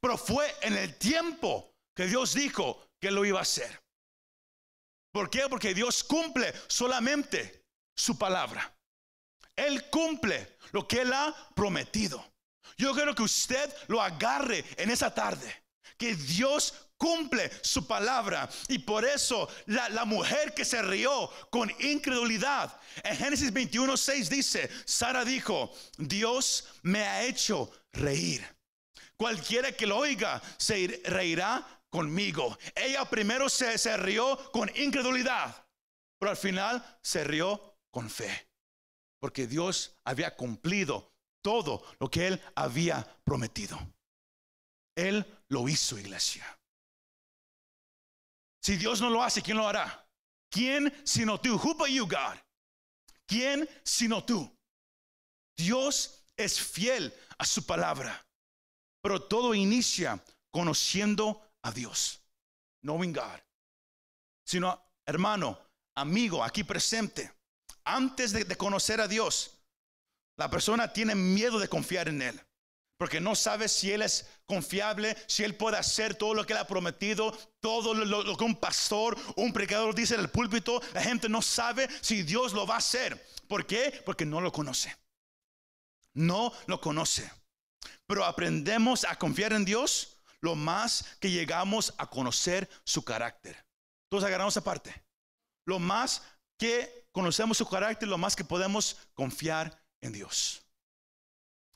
[0.00, 3.82] Pero fue en el tiempo que Dios dijo que lo iba a hacer.
[5.12, 5.48] ¿Por qué?
[5.48, 7.63] Porque Dios cumple solamente
[7.94, 8.74] su palabra.
[9.56, 12.24] Él cumple lo que Él ha prometido.
[12.76, 15.64] Yo quiero que usted lo agarre en esa tarde.
[15.96, 18.48] Que Dios cumple su palabra.
[18.68, 22.74] Y por eso la, mujer que se rió con incredulidad.
[23.02, 28.44] En Génesis 21, 6 dice, Sara dijo, Dios me ha hecho reír.
[29.16, 32.58] Cualquiera que lo oiga se reirá conmigo.
[32.74, 35.54] Ella primero se, se rió con incredulidad,
[36.18, 38.48] pero al final se rió con fe.
[39.20, 43.78] Porque Dios había cumplido todo lo que él había prometido.
[44.96, 46.44] Él lo hizo, iglesia.
[48.60, 50.08] Si Dios no lo hace, ¿quién lo hará?
[50.50, 51.54] ¿Quién sino tú?
[51.54, 52.36] Who but you, God?
[53.26, 54.50] ¿Quién sino tú?
[55.56, 58.26] Dios es fiel a su palabra,
[59.00, 62.20] pero todo inicia conociendo a Dios,
[62.82, 63.40] knowing God.
[64.44, 65.58] Sino, hermano,
[65.94, 67.33] amigo, aquí presente,
[67.84, 69.58] antes de, conocer a Dios,
[70.36, 72.40] la persona tiene miedo de confiar en Él
[72.96, 76.60] porque no sabe si Él es confiable, si Él puede hacer todo lo que Él
[76.60, 80.80] ha prometido, todo lo, que un pastor, un predicador dice en el púlpito.
[80.92, 83.22] La gente no sabe si Dios lo va a hacer.
[83.48, 84.02] ¿Por qué?
[84.06, 84.96] Porque no lo conoce.
[86.14, 87.30] No lo conoce.
[88.06, 93.66] Pero aprendemos a confiar en Dios lo más que llegamos a conocer su carácter.
[94.08, 95.04] Todos agarramos esa parte.
[95.66, 96.22] Lo más
[96.58, 100.64] que conocemos su carácter, lo más que podemos confiar en Dios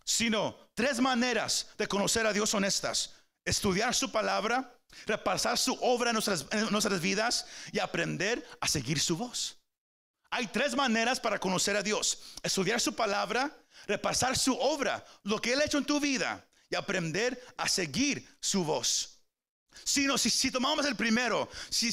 [0.08, 3.12] sino tres maneras de conocer a Dios son estas.
[3.44, 4.74] Estudiar su palabra,
[5.04, 9.58] repasar su obra en nuestras, en nuestras vidas y aprender a seguir su voz.
[10.30, 12.22] Hay tres maneras para conocer a Dios.
[12.42, 13.54] Estudiar su palabra,
[13.86, 18.26] repasar su obra, lo que Él ha hecho en tu vida y aprender a seguir
[18.40, 19.17] su voz.
[19.84, 21.90] Sino si, si tomamos el primero, si,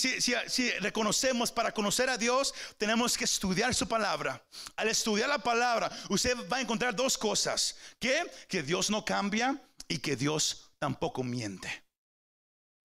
[0.79, 4.43] reconocemos para conocer a Dios, tenemos que estudiar su palabra.
[4.75, 7.75] Al estudiar la palabra, usted va a encontrar dos cosas.
[7.99, 11.84] Que Dios no cambia y que Dios tampoco miente.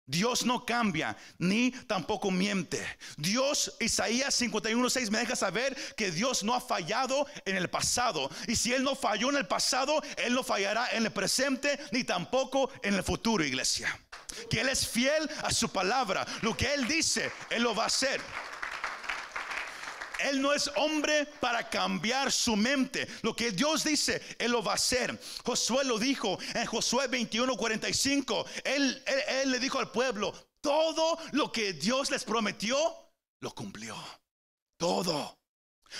[0.09, 2.83] Dios no cambia ni tampoco miente.
[3.15, 8.29] Dios, Isaías 51:6 me deja saber que Dios no ha fallado en el pasado.
[8.47, 12.03] Y si Él no falló en el pasado, Él no fallará en el presente ni
[12.03, 13.99] tampoco en el futuro, iglesia.
[14.49, 16.25] Que Él es fiel a su palabra.
[16.41, 18.19] Lo que Él dice, Él lo va a hacer.
[20.19, 23.07] Él no es hombre para cambiar su mente.
[23.21, 25.19] Lo que Dios dice, Él lo va a hacer.
[25.43, 28.45] Josué lo dijo en Josué 21, 45.
[28.63, 29.03] Él,
[29.45, 32.77] le dijo al pueblo, todo lo que Dios les prometió,
[33.39, 33.95] lo cumplió.
[34.77, 35.37] Todo.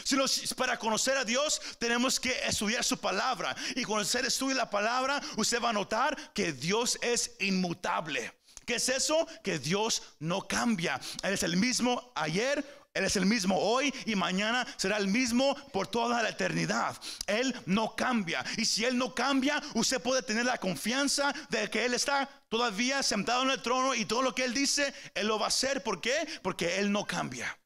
[0.04, 0.16] Si
[0.56, 3.56] para conocer a Dios tenemos que estudiar su palabra.
[3.76, 8.40] Y cuando usted estudia la palabra, usted va a notar que Dios es inmutable.
[8.70, 9.28] ¿Qué es eso?
[9.44, 11.02] Que Dios no cambia.
[11.24, 12.64] Él es el mismo ayer,
[13.00, 16.98] él es el mismo hoy y mañana será el mismo por toda la eternidad.
[17.28, 18.46] Él no cambia.
[18.58, 23.02] Y si Él no cambia, usted puede tener la confianza de que Él está todavía
[23.02, 25.82] sentado en el trono y todo lo que Él dice, Él lo va a hacer.
[25.82, 26.28] ¿Por qué?
[26.42, 27.58] Porque Él no cambia.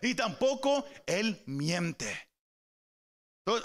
[0.00, 2.27] Y tampoco Él miente.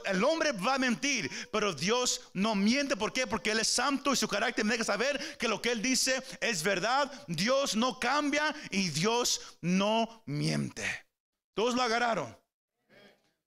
[0.06, 2.96] El hombre va a mentir, pero Dios no miente.
[2.96, 3.28] ¿Por qué?
[3.28, 6.64] Porque Él es santo y su carácter me saber que lo que Él dice es
[6.64, 7.12] verdad.
[7.28, 10.86] Dios no cambia y Dios no miente.
[11.56, 12.38] Todos lo agarraron.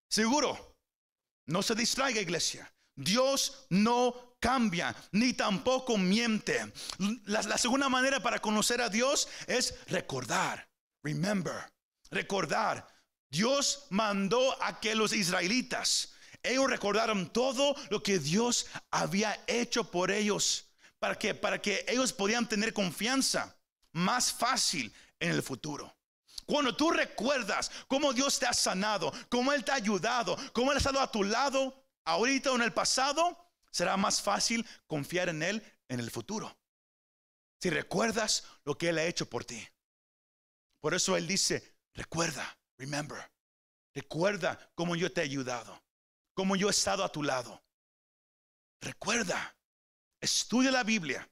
[0.09, 0.77] Seguro.
[1.47, 2.73] No se distraiga, iglesia.
[2.97, 6.73] Dios no cambia ni tampoco miente.
[7.25, 10.69] La segunda manera para conocer a Dios es recordar.
[11.03, 11.73] Remember.
[12.11, 12.87] Recordar.
[13.31, 16.16] Dios mandó a que los israelitas
[16.47, 20.67] ellos recordaron todo lo que Dios había hecho por ellos
[20.99, 23.57] para que, para que ellos podían tener confianza
[23.93, 25.95] más fácil en el futuro.
[26.47, 30.77] Cuando tú recuerdas cómo Dios te ha sanado, cómo Él te ha ayudado, cómo Él
[30.77, 33.37] ha estado a tu lado ahorita o en el pasado,
[33.71, 36.57] será más fácil confiar en Él en el futuro.
[37.61, 39.67] Si recuerdas lo que Él ha hecho por ti.
[40.81, 43.31] Por eso Él dice, recuerda, remember.
[43.93, 45.83] Recuerda cómo yo te he ayudado,
[46.37, 47.65] cómo yo he estado a tu lado.
[48.81, 49.57] Recuerda,
[50.21, 51.29] estudia la Biblia,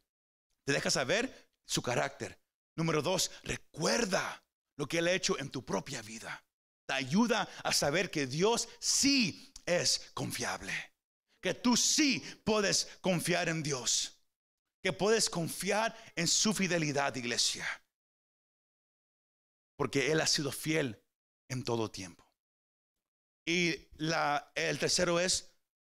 [0.65, 2.41] te deja saber su carácter.
[2.75, 4.43] Número dos, recuerda
[4.77, 6.43] lo que Él ha hecho en tu propia vida.
[6.87, 10.73] Te ayuda a saber que Dios sí es confiable,
[11.41, 14.19] que tú sí puedes confiar en Dios,
[14.83, 17.67] que puedes confiar en su fidelidad, iglesia,
[19.77, 21.03] porque Él ha sido fiel
[21.49, 22.24] en todo tiempo.
[23.47, 25.53] Y la, el tercero es,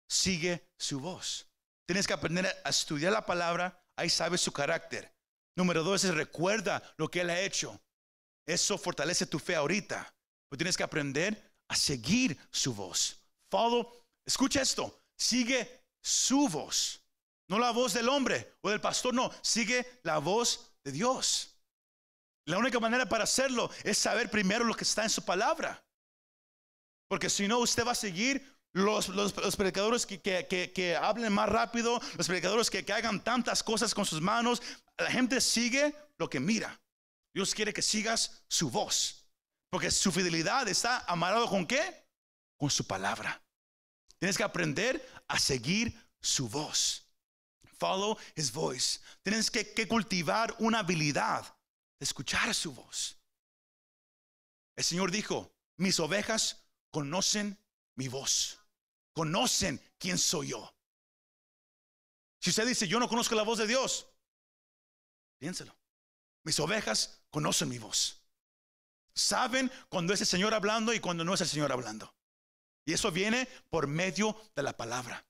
[0.08, 1.46] sigue su voz.
[1.86, 5.14] Tienes que aprender a estudiar la palabra, ahí sabes su carácter.
[5.56, 7.80] Número dos es recuerda lo que Él ha hecho.
[8.46, 10.14] Eso fortalece tu fe ahorita.
[10.48, 13.16] Pero tienes que aprender a seguir su voz.
[13.50, 13.90] Follow,
[14.26, 17.02] escucha esto, sigue su voz.
[17.48, 21.54] No la voz del hombre o del pastor, no, sigue la voz de Dios.
[22.46, 25.82] La única manera para hacerlo es saber primero lo que está en su palabra.
[27.08, 32.00] Porque si no, usted va a seguir los, los, predicadores que, que, hablen más rápido,
[32.16, 34.62] los predicadores que, que hagan tantas cosas con sus manos.
[34.98, 36.80] La gente sigue lo que mira.
[37.34, 39.26] Dios quiere que sigas su voz.
[39.70, 42.06] Porque su fidelidad está amarrado con qué?
[42.58, 43.42] Con su palabra.
[44.18, 47.06] Tienes que aprender a seguir su voz.
[47.78, 49.00] Follow his voice.
[49.22, 51.42] Tienes que, que cultivar una habilidad
[51.98, 53.16] de escuchar su voz.
[54.76, 57.58] El Señor dijo, mis ovejas conocen
[57.94, 58.58] mi voz.
[59.12, 60.74] Conocen quién soy yo.
[62.40, 64.08] Si usted dice, yo no conozco la voz de Dios,
[65.38, 65.76] piénselo.
[66.44, 68.22] Mis ovejas conocen mi voz.
[69.12, 72.14] Saben cuando es el Señor hablando y cuando no es el Señor hablando.
[72.84, 75.26] Y eso viene por medio de la palabra.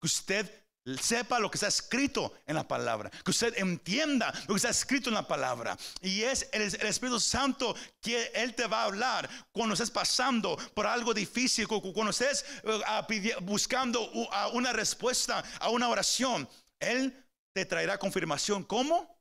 [0.00, 0.66] Que usted
[0.98, 5.10] sepa lo que está escrito en la palabra, que usted entienda lo que está escrito
[5.10, 5.76] en la palabra.
[6.00, 10.86] Y es el, Espíritu Santo que Él te va a hablar cuando estés pasando por
[10.86, 14.10] algo difícil, cuando estés eh, buscando
[14.52, 16.48] una respuesta a una oración.
[16.78, 17.14] Él
[17.52, 18.64] te traerá confirmación.
[18.64, 19.20] ¿Cómo?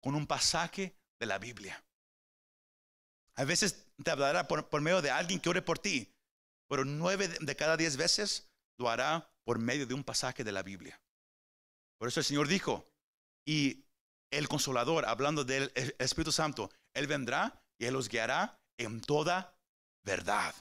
[0.00, 1.82] Con un pasaje de la Biblia.
[3.36, 6.14] A veces te hablará por, por medio de alguien que ore por ti,
[6.68, 10.62] pero nueve de cada diez veces lo hará por medio de un pasaje de la
[10.62, 11.00] Biblia.
[11.98, 12.90] Por eso el Señor dijo,
[13.44, 13.84] y
[14.30, 19.56] el consolador, hablando del Espíritu Santo, Él vendrá y Él los guiará en toda
[20.02, 20.54] verdad.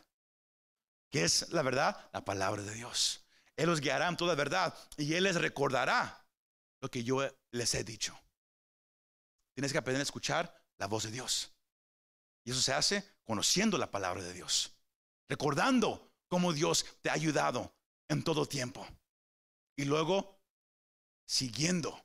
[1.10, 2.10] ¿Qué es la verdad?
[2.14, 3.26] La palabra de Dios.
[3.56, 6.26] Él los guiará en toda verdad y Él les recordará
[6.82, 8.18] lo que yo les he dicho.
[9.54, 11.54] Tienes que aprender a escuchar la voz de Dios.
[12.44, 14.74] Y eso se hace conociendo la palabra de Dios,
[15.30, 17.74] recordando cómo Dios te ha ayudado
[18.12, 18.86] en todo tiempo.
[19.78, 20.44] Y luego
[21.26, 21.98] siguiendo,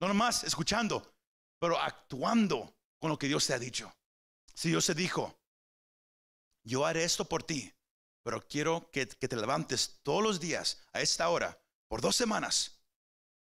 [0.00, 1.14] no nomás escuchando,
[1.60, 3.94] pero actuando con lo que Dios te ha dicho.
[4.54, 5.38] Si Dios te dijo,
[6.64, 7.70] yo haré esto por ti,
[8.24, 12.82] pero quiero que, que te levantes todos los días a esta hora por dos semanas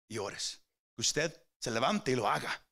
[0.08, 0.62] y ores.
[0.96, 2.64] Que usted se levante y lo haga.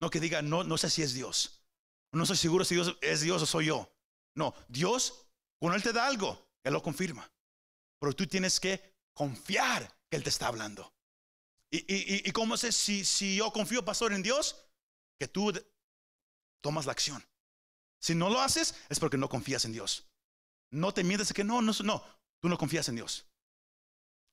[0.00, 1.62] No que diga, no, no sé si es Dios.
[2.10, 3.88] No estoy seguro si Dios es Dios o soy yo.
[4.34, 5.26] No, Dios,
[5.60, 7.30] cuando Él te da algo, Él lo confirma.
[8.02, 10.92] Pero tú tienes que confiar que Él te está hablando.
[11.70, 14.56] ¿Y, y, y cómo sé si, si yo confío, pastor, en Dios?
[15.20, 15.52] Que tú
[16.60, 17.24] tomas la acción.
[18.00, 20.10] Si no lo haces, es porque no confías en Dios.
[20.72, 22.04] No te mientes que no, no, no,
[22.40, 23.24] tú no confías en Dios.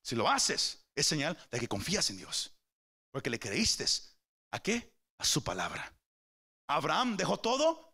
[0.03, 2.57] Si lo haces, es señal de que confías en Dios.
[3.11, 3.85] Porque le creíste.
[4.51, 4.95] ¿A qué?
[5.19, 5.95] A su palabra.
[6.67, 7.93] Abraham dejó todo.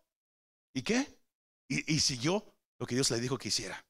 [0.74, 1.20] ¿Y qué?
[1.68, 3.86] Y, y siguió lo que Dios le dijo que hiciera.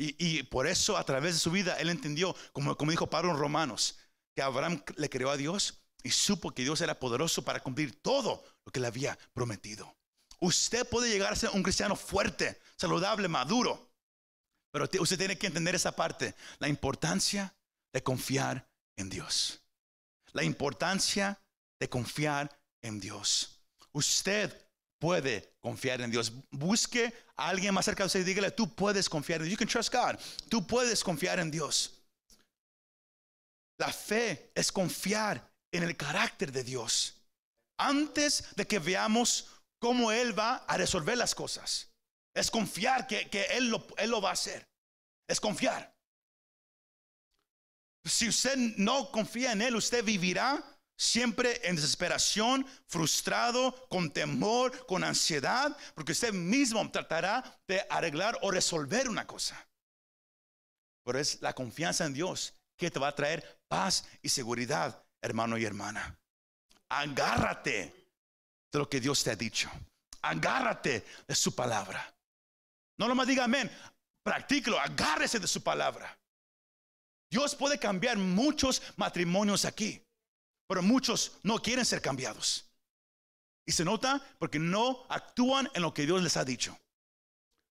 [0.00, 3.98] Y, por eso a través de su vida él entendió, como, dijo Pablo en Romanos,
[4.32, 8.44] que Abraham le creó a Dios y supo que Dios era poderoso para cumplir todo
[8.64, 9.96] lo que le había prometido.
[10.38, 13.90] Usted puede llegar a ser un cristiano fuerte, saludable, maduro,
[14.70, 17.52] pero usted tiene que entender esa parte, la importancia
[17.92, 19.64] de confiar en Dios.
[20.32, 21.42] La importancia
[21.80, 23.58] de confiar en Dios.
[23.90, 24.67] Usted
[24.98, 26.32] puede confiar en Dios.
[26.50, 29.52] Busque a alguien más cerca de usted y dígale, tú puedes confiar en Dios.
[29.52, 30.18] You can trust God.
[30.48, 31.92] Tú puedes confiar en Dios.
[33.78, 37.14] La fe es confiar en el carácter de Dios
[37.78, 39.46] antes de que veamos
[39.78, 41.88] cómo Él va a resolver las cosas.
[42.34, 44.68] Es confiar que, él, lo, él lo va a hacer.
[45.28, 45.94] Es confiar.
[48.04, 50.62] Si usted no confía en Él, usted vivirá
[50.98, 58.50] siempre en desesperación, frustrado, con temor, con ansiedad, porque usted mismo tratará de arreglar o
[58.50, 59.66] resolver una cosa.
[61.04, 65.56] Pero es la confianza en Dios que te va a traer paz y seguridad, hermano
[65.56, 66.18] y hermana.
[66.88, 67.94] Agárrate
[68.72, 69.70] de lo que Dios te ha dicho.
[70.20, 72.12] Agárrate de su palabra.
[72.96, 73.70] No lo más diga amén.
[74.24, 76.18] Practíquelo, agárrese de su palabra.
[77.30, 80.02] Dios puede cambiar muchos matrimonios aquí,
[80.68, 82.66] pero muchos no quieren ser cambiados.
[83.66, 86.78] Y se nota porque no actúan en lo que Dios les ha dicho.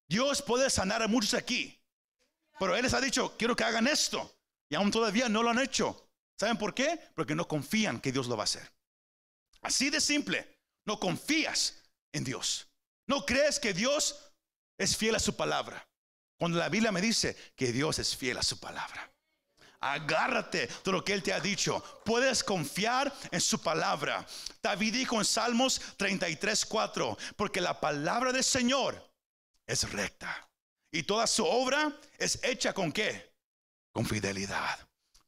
[0.10, 1.80] Dios puede sanar a muchos aquí,
[2.60, 4.34] pero Él les ha dicho, quiero que hagan esto.
[4.70, 6.10] Y aún todavía no lo han hecho.
[6.38, 7.00] ¿Saben por qué?
[7.16, 8.72] Porque no confían que Dios lo va a hacer.
[9.62, 12.68] Así de simple, no confías en Dios.
[13.08, 14.34] No crees que Dios
[14.78, 15.88] es fiel a su palabra.
[16.38, 19.12] Cuando la Biblia me dice que Dios es fiel a su palabra.
[19.94, 21.84] Agárrate de lo que Él te ha dicho.
[22.04, 24.26] Puedes confiar en su palabra.
[24.62, 29.02] David dijo en Salmos 33, 4, porque la palabra del Señor
[29.66, 30.50] es recta.
[30.92, 33.34] Y toda su obra es hecha con qué?
[33.92, 34.80] Con fidelidad.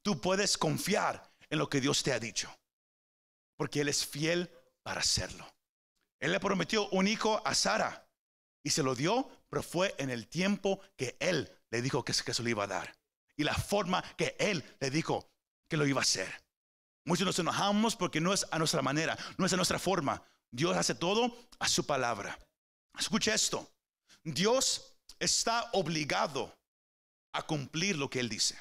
[0.02, 2.54] Tú puedes confiar en lo que Dios te ha dicho.
[3.56, 4.50] Porque Él es fiel
[4.82, 5.46] para hacerlo.
[6.18, 8.06] Él le prometió un hijo a Sara
[8.62, 12.42] y se lo dio, pero fue en el tiempo que Él le dijo que, se
[12.42, 12.99] lo iba a dar.
[13.36, 15.30] Y la forma que Él le dijo
[15.68, 16.42] que lo iba a hacer.
[17.04, 20.22] Muchos nos enojamos porque no es a nuestra manera, no es a nuestra forma.
[20.50, 22.38] Dios hace todo a su palabra.
[22.98, 23.70] Escucha esto.
[24.24, 26.54] Dios está obligado
[27.32, 28.58] a cumplir lo que Él dice.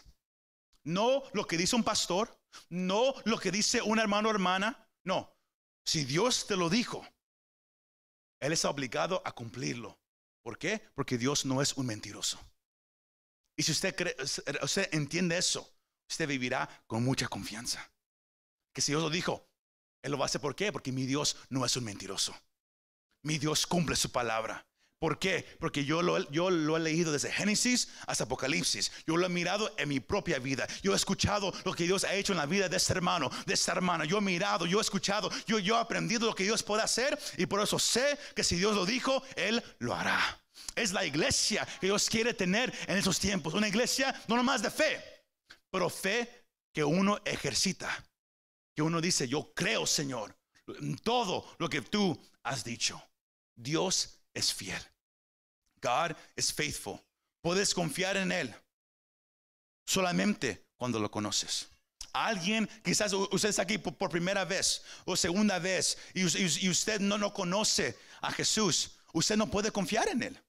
[0.84, 2.40] No lo que dice un pastor,
[2.70, 4.88] no lo que dice un hermano o hermana.
[5.04, 5.36] No,
[5.86, 7.06] si Dios te lo dijo,
[8.40, 10.00] Él está obligado a cumplirlo.
[10.44, 10.82] ¿Por qué?
[10.96, 12.40] Porque Dios no es un mentiroso.
[13.60, 14.16] Y si usted, cree,
[14.64, 15.70] usted entiende eso,
[16.10, 17.91] usted vivirá con mucha confianza.
[18.74, 19.49] Que si Dios lo dijo,
[20.01, 20.39] Él lo va a hacer.
[20.39, 20.72] ¿Por qué?
[20.72, 22.34] Porque mi Dios no es un mentiroso.
[23.22, 24.66] Mi Dios cumple su palabra.
[24.97, 25.45] ¿Por qué?
[25.60, 28.93] Porque yo lo, he leído desde Génesis hasta Apocalipsis.
[29.05, 30.66] Yo lo he mirado en mi propia vida.
[30.82, 33.55] Yo he escuchado lo que Dios ha hecho en la vida de este hermano, de
[33.55, 34.05] esta hermana.
[34.05, 37.45] Yo he mirado, yo he escuchado, yo he aprendido lo que Dios puede hacer y
[37.45, 40.39] por eso sé que si Dios lo dijo, Él lo hará.
[40.76, 43.53] Es la iglesia que Dios quiere tener en esos tiempos.
[43.53, 45.03] Una iglesia no nomás de fe,
[45.70, 48.05] pero fe que uno ejercita.
[48.76, 50.38] Que uno dice, yo creo, Señor,
[50.68, 53.01] en todo lo que tú has dicho.
[53.55, 54.82] Dios es fiel.
[55.82, 56.99] God is faithful.
[57.41, 58.55] Puedes confiar en Él
[59.86, 61.68] solamente cuando lo conoces.
[62.14, 66.24] Alguien, quizás usted está aquí por, primera vez o segunda vez y,
[66.70, 70.43] usted no, no conoce a Jesús, usted no puede confiar en Él.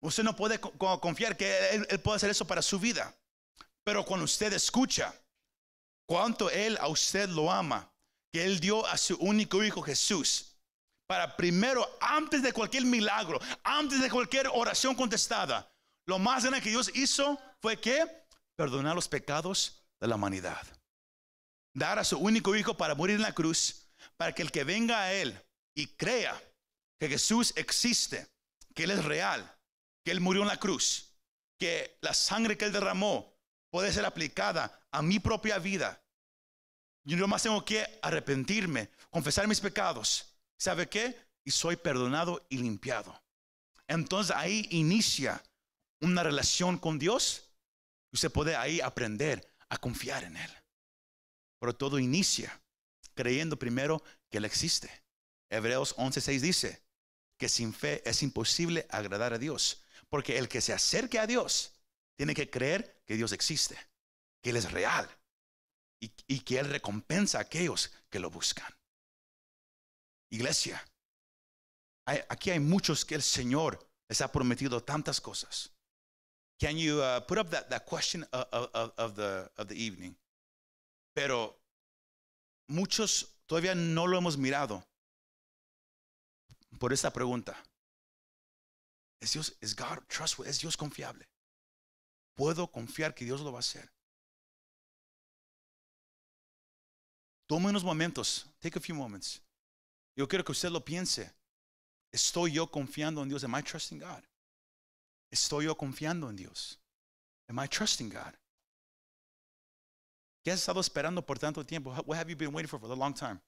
[0.00, 3.14] Usted no puede confiar que él, él puede hacer eso para su vida.
[3.84, 5.14] Pero cuando usted escucha
[6.06, 7.90] cuánto Él a usted lo ama,
[8.32, 10.56] que Él dio a su único hijo Jesús,
[11.06, 15.72] para primero, antes de cualquier milagro, antes de cualquier oración contestada,
[16.06, 18.06] lo más grande que Dios hizo fue que
[18.56, 20.64] perdonar los pecados de la humanidad.
[21.74, 25.00] Dar a su único hijo para morir en la cruz, para que el que venga
[25.00, 25.36] a Él
[25.74, 26.40] y crea
[26.98, 28.28] que Jesús existe,
[28.74, 29.58] que Él es real,
[30.04, 31.14] que Él murió en la cruz,
[31.58, 33.36] que la sangre que Él derramó
[33.70, 36.02] puede ser aplicada a mi propia vida.
[37.04, 40.30] Yo nomás tengo que arrepentirme, confesar mis pecados
[40.60, 41.18] ¿Sabe qué?
[41.42, 43.18] Y soy perdonado y limpiado.
[43.88, 45.42] Entonces ahí inicia
[46.02, 47.54] una relación con Dios.
[48.12, 50.50] Usted puede ahí aprender a confiar en Él.
[51.58, 52.60] Pero todo inicia
[53.14, 54.90] creyendo primero que Él existe.
[55.48, 56.82] Hebreos 11:6 dice
[57.38, 59.82] que sin fe es imposible agradar a Dios.
[60.10, 61.72] Porque el que se acerque a Dios
[62.16, 63.78] tiene que creer que Dios existe,
[64.42, 65.08] que Él es real
[66.00, 68.70] y, que Él recompensa a aquellos que lo buscan.
[70.30, 70.84] Iglesia,
[72.04, 75.70] aquí hay muchos que el Señor les ha prometido tantas cosas.
[76.58, 80.14] Can you uh, put up that, that question of, the, of the evening?
[81.14, 81.58] Pero
[82.68, 84.84] muchos todavía no lo hemos mirado
[86.78, 87.56] por esta pregunta.
[89.20, 90.50] ¿Es Dios, es God trustworthy?
[90.50, 91.28] ¿Es Dios confiable?
[92.34, 93.92] ¿Puedo confiar que Dios lo va a hacer?
[97.46, 99.42] Tome unos momentos, take a few moments,
[100.16, 101.32] yo quiero que usted lo piense.
[102.12, 103.44] ¿Estoy yo confiando en Dios?
[103.44, 104.22] Am I trusting God?
[105.30, 106.78] ¿Estoy yo confiando en Dios?
[107.48, 108.34] Am I trusting God?
[110.44, 111.90] ¿Qué has estado esperando por tanto tiempo?
[112.06, 113.40] What have you been waiting for for a long time?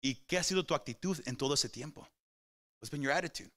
[0.00, 2.08] ¿Y qué ha sido tu actitud en todo ese tiempo?
[2.82, 3.50] What's been your attitude?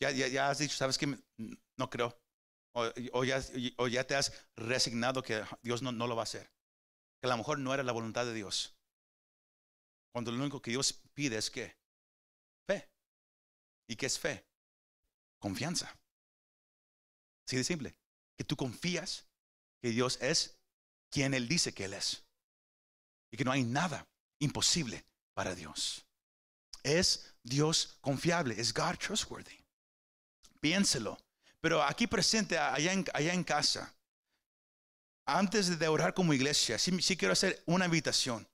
[0.00, 1.18] Ya, ya, ya has dicho, ¿sabes qué?
[1.76, 2.16] No creo.
[2.72, 3.42] O, ya,
[3.76, 6.48] o, ya, te has resignado que Dios no, no lo va a hacer
[7.20, 8.74] que a lo mejor no era la voluntad de Dios.
[10.12, 11.76] Cuando lo único que Dios pide es que
[12.66, 12.90] fe.
[13.88, 14.46] ¿Y qué es fe?
[15.38, 15.94] Confianza.
[17.46, 17.94] Así de simple.
[18.36, 19.28] Que tú confías
[19.82, 20.58] que Dios es
[21.10, 22.24] quien Él dice que Él es.
[23.30, 24.08] Y que no hay nada
[24.40, 25.04] imposible
[25.34, 26.06] para Dios.
[26.82, 28.54] ¿Es Dios confiable?
[28.58, 29.58] ¿Es God trustworthy?
[30.60, 31.18] Piénselo.
[31.60, 33.92] Pero aquí presente, allá en, casa,
[35.26, 38.48] antes de orar como iglesia, sí, quiero hacer una invitación.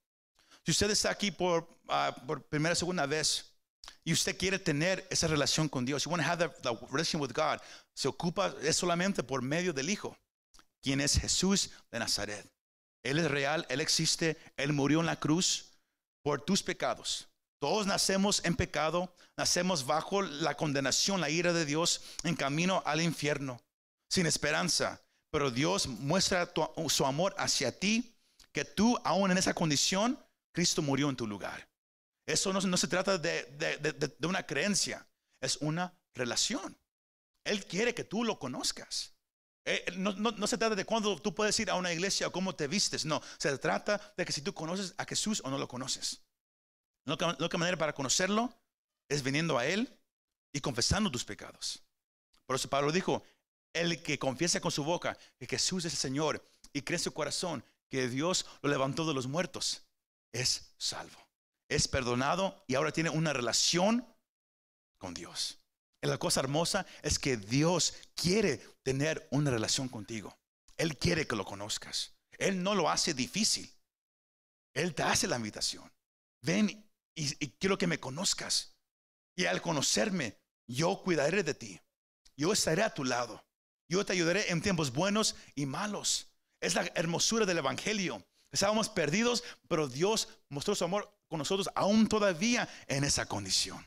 [0.64, 1.68] Si usted está aquí por,
[2.26, 3.52] por primera o segunda vez
[4.02, 7.20] y usted quiere tener esa relación con Dios, you want to have that, that relationship
[7.20, 7.60] with God,
[7.94, 10.18] se ocupa es solamente por medio del Hijo,
[10.82, 12.44] quien es Jesús de Nazaret.
[13.04, 15.70] Él es real, Él existe, Él murió en la cruz
[16.24, 17.28] por tus pecados.
[17.58, 23.00] Todos nacemos en pecado, nacemos bajo la condenación, la ira de Dios, en camino al
[23.00, 23.60] infierno,
[24.10, 25.02] sin esperanza.
[25.30, 26.52] Pero Dios muestra
[26.88, 28.14] su amor hacia ti,
[28.52, 30.18] que tú, aún en esa condición,
[30.52, 31.68] Cristo murió en tu lugar.
[32.26, 35.06] Eso no, se trata de, una creencia,
[35.40, 36.76] es una relación.
[37.44, 39.14] Él quiere que tú lo conozcas.
[39.64, 42.32] Eh, no, no- no se trata de cuándo tú puedes ir a una iglesia o
[42.32, 43.20] cómo te vistes, no.
[43.38, 46.25] Se trata de que si tú conoces a Jesús o no lo conoces.
[47.06, 48.52] La única- manera para conocerlo
[49.08, 49.96] es viniendo a Él
[50.52, 51.82] y confesando tus pecados.
[52.46, 53.22] Por eso Pablo dijo,
[53.72, 57.12] el que confiesa con su boca que Jesús es el Señor y cree en su
[57.12, 59.82] corazón que Dios lo levantó de los muertos,
[60.32, 61.18] es salvo.
[61.68, 64.06] Es perdonado y ahora tiene una relación
[64.98, 65.58] con Dios.
[66.02, 70.36] Y la cosa hermosa es que Dios quiere tener una relación contigo.
[70.76, 72.12] Él quiere que lo conozcas.
[72.38, 73.72] Él no lo hace difícil.
[74.74, 75.90] Él te hace la invitación.
[76.42, 76.85] Ven
[77.16, 78.76] y, quiero que me conozcas.
[79.34, 80.38] Y al conocerme,
[80.68, 81.80] yo cuidaré de ti.
[82.36, 83.44] Yo estaré a tu lado.
[83.88, 86.28] Yo te ayudaré en tiempos buenos y malos.
[86.60, 88.24] Es la hermosura del Evangelio.
[88.52, 93.84] Estábamos perdidos, pero Dios mostró su amor con nosotros aún todavía en esa condición.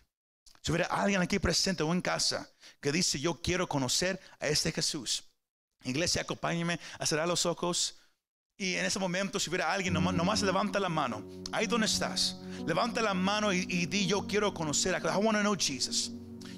[0.62, 2.52] Si hubiera alguien aquí presente o en casa
[2.82, 5.24] que dice, yo quiero conocer a este Jesús.
[5.84, 7.99] Iglesia, acompáñeme a cerrar los ojos.
[8.62, 11.24] Y en ese momento, si hubiera alguien, nomás, nomás levanta la mano.
[11.54, 12.42] Ahí donde estás.
[12.68, 16.12] Levanta la mano y, di, yo quiero conocer a I want to know Jesus.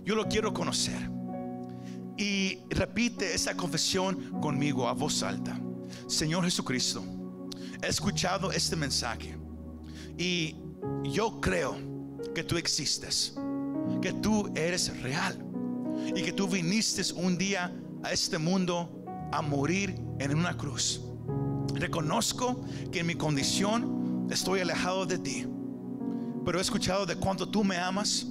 [0.04, 0.98] Yo lo quiero conocer.
[2.18, 5.62] Y repite esa confesión conmigo a voz alta.
[6.08, 7.06] Señor Jesucristo,
[7.84, 9.38] he escuchado este mensaje.
[10.18, 10.56] Y
[11.04, 11.78] yo creo
[12.34, 13.36] que tú existes.
[14.02, 15.38] Que tú eres real.
[16.16, 17.72] Y que tú viniste un día
[18.04, 21.00] a este mundo a morir en una cruz.
[21.76, 22.62] Reconozco
[22.92, 25.48] que en mi condición estoy alejado de ti.
[26.46, 28.28] Pero he escuchado de cuánto tú me amas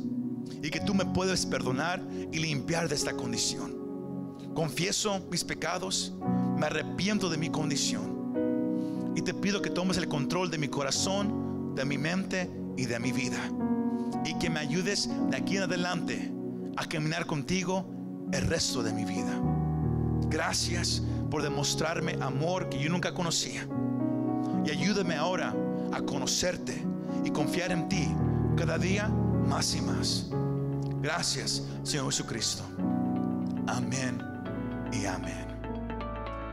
[0.63, 3.79] y que tú me puedes perdonar y limpiar de esta condición.
[4.55, 6.13] Confieso mis pecados,
[6.57, 8.21] me arrepiento de mi condición
[9.15, 12.99] y te pido que tomes el control de mi corazón, de mi mente y de
[12.99, 13.39] mi vida.
[14.25, 16.33] Y que me ayudes de aquí en adelante
[16.77, 17.87] a caminar contigo
[18.33, 19.41] el resto de mi vida.
[20.29, 23.67] Gracias por demostrarme amor que yo nunca conocía.
[24.65, 25.55] Y ayúdame ahora
[25.93, 26.85] a conocerte
[27.25, 28.09] y confiar en ti
[28.57, 30.27] cada día más y más.
[31.01, 32.65] Gracias, Señor Jesucristo.
[33.67, 34.21] Amén
[34.93, 35.47] y amén.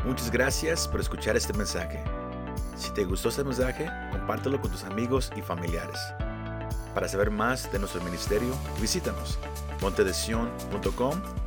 [0.06, 2.02] Muchas gracias por escuchar este mensaje.
[2.78, 6.00] Si te gustó este mensaje, compártelo con tus amigos y familiares.
[6.94, 9.38] Para saber más de nuestro ministerio, visítanos
[9.82, 11.47] montedesion.com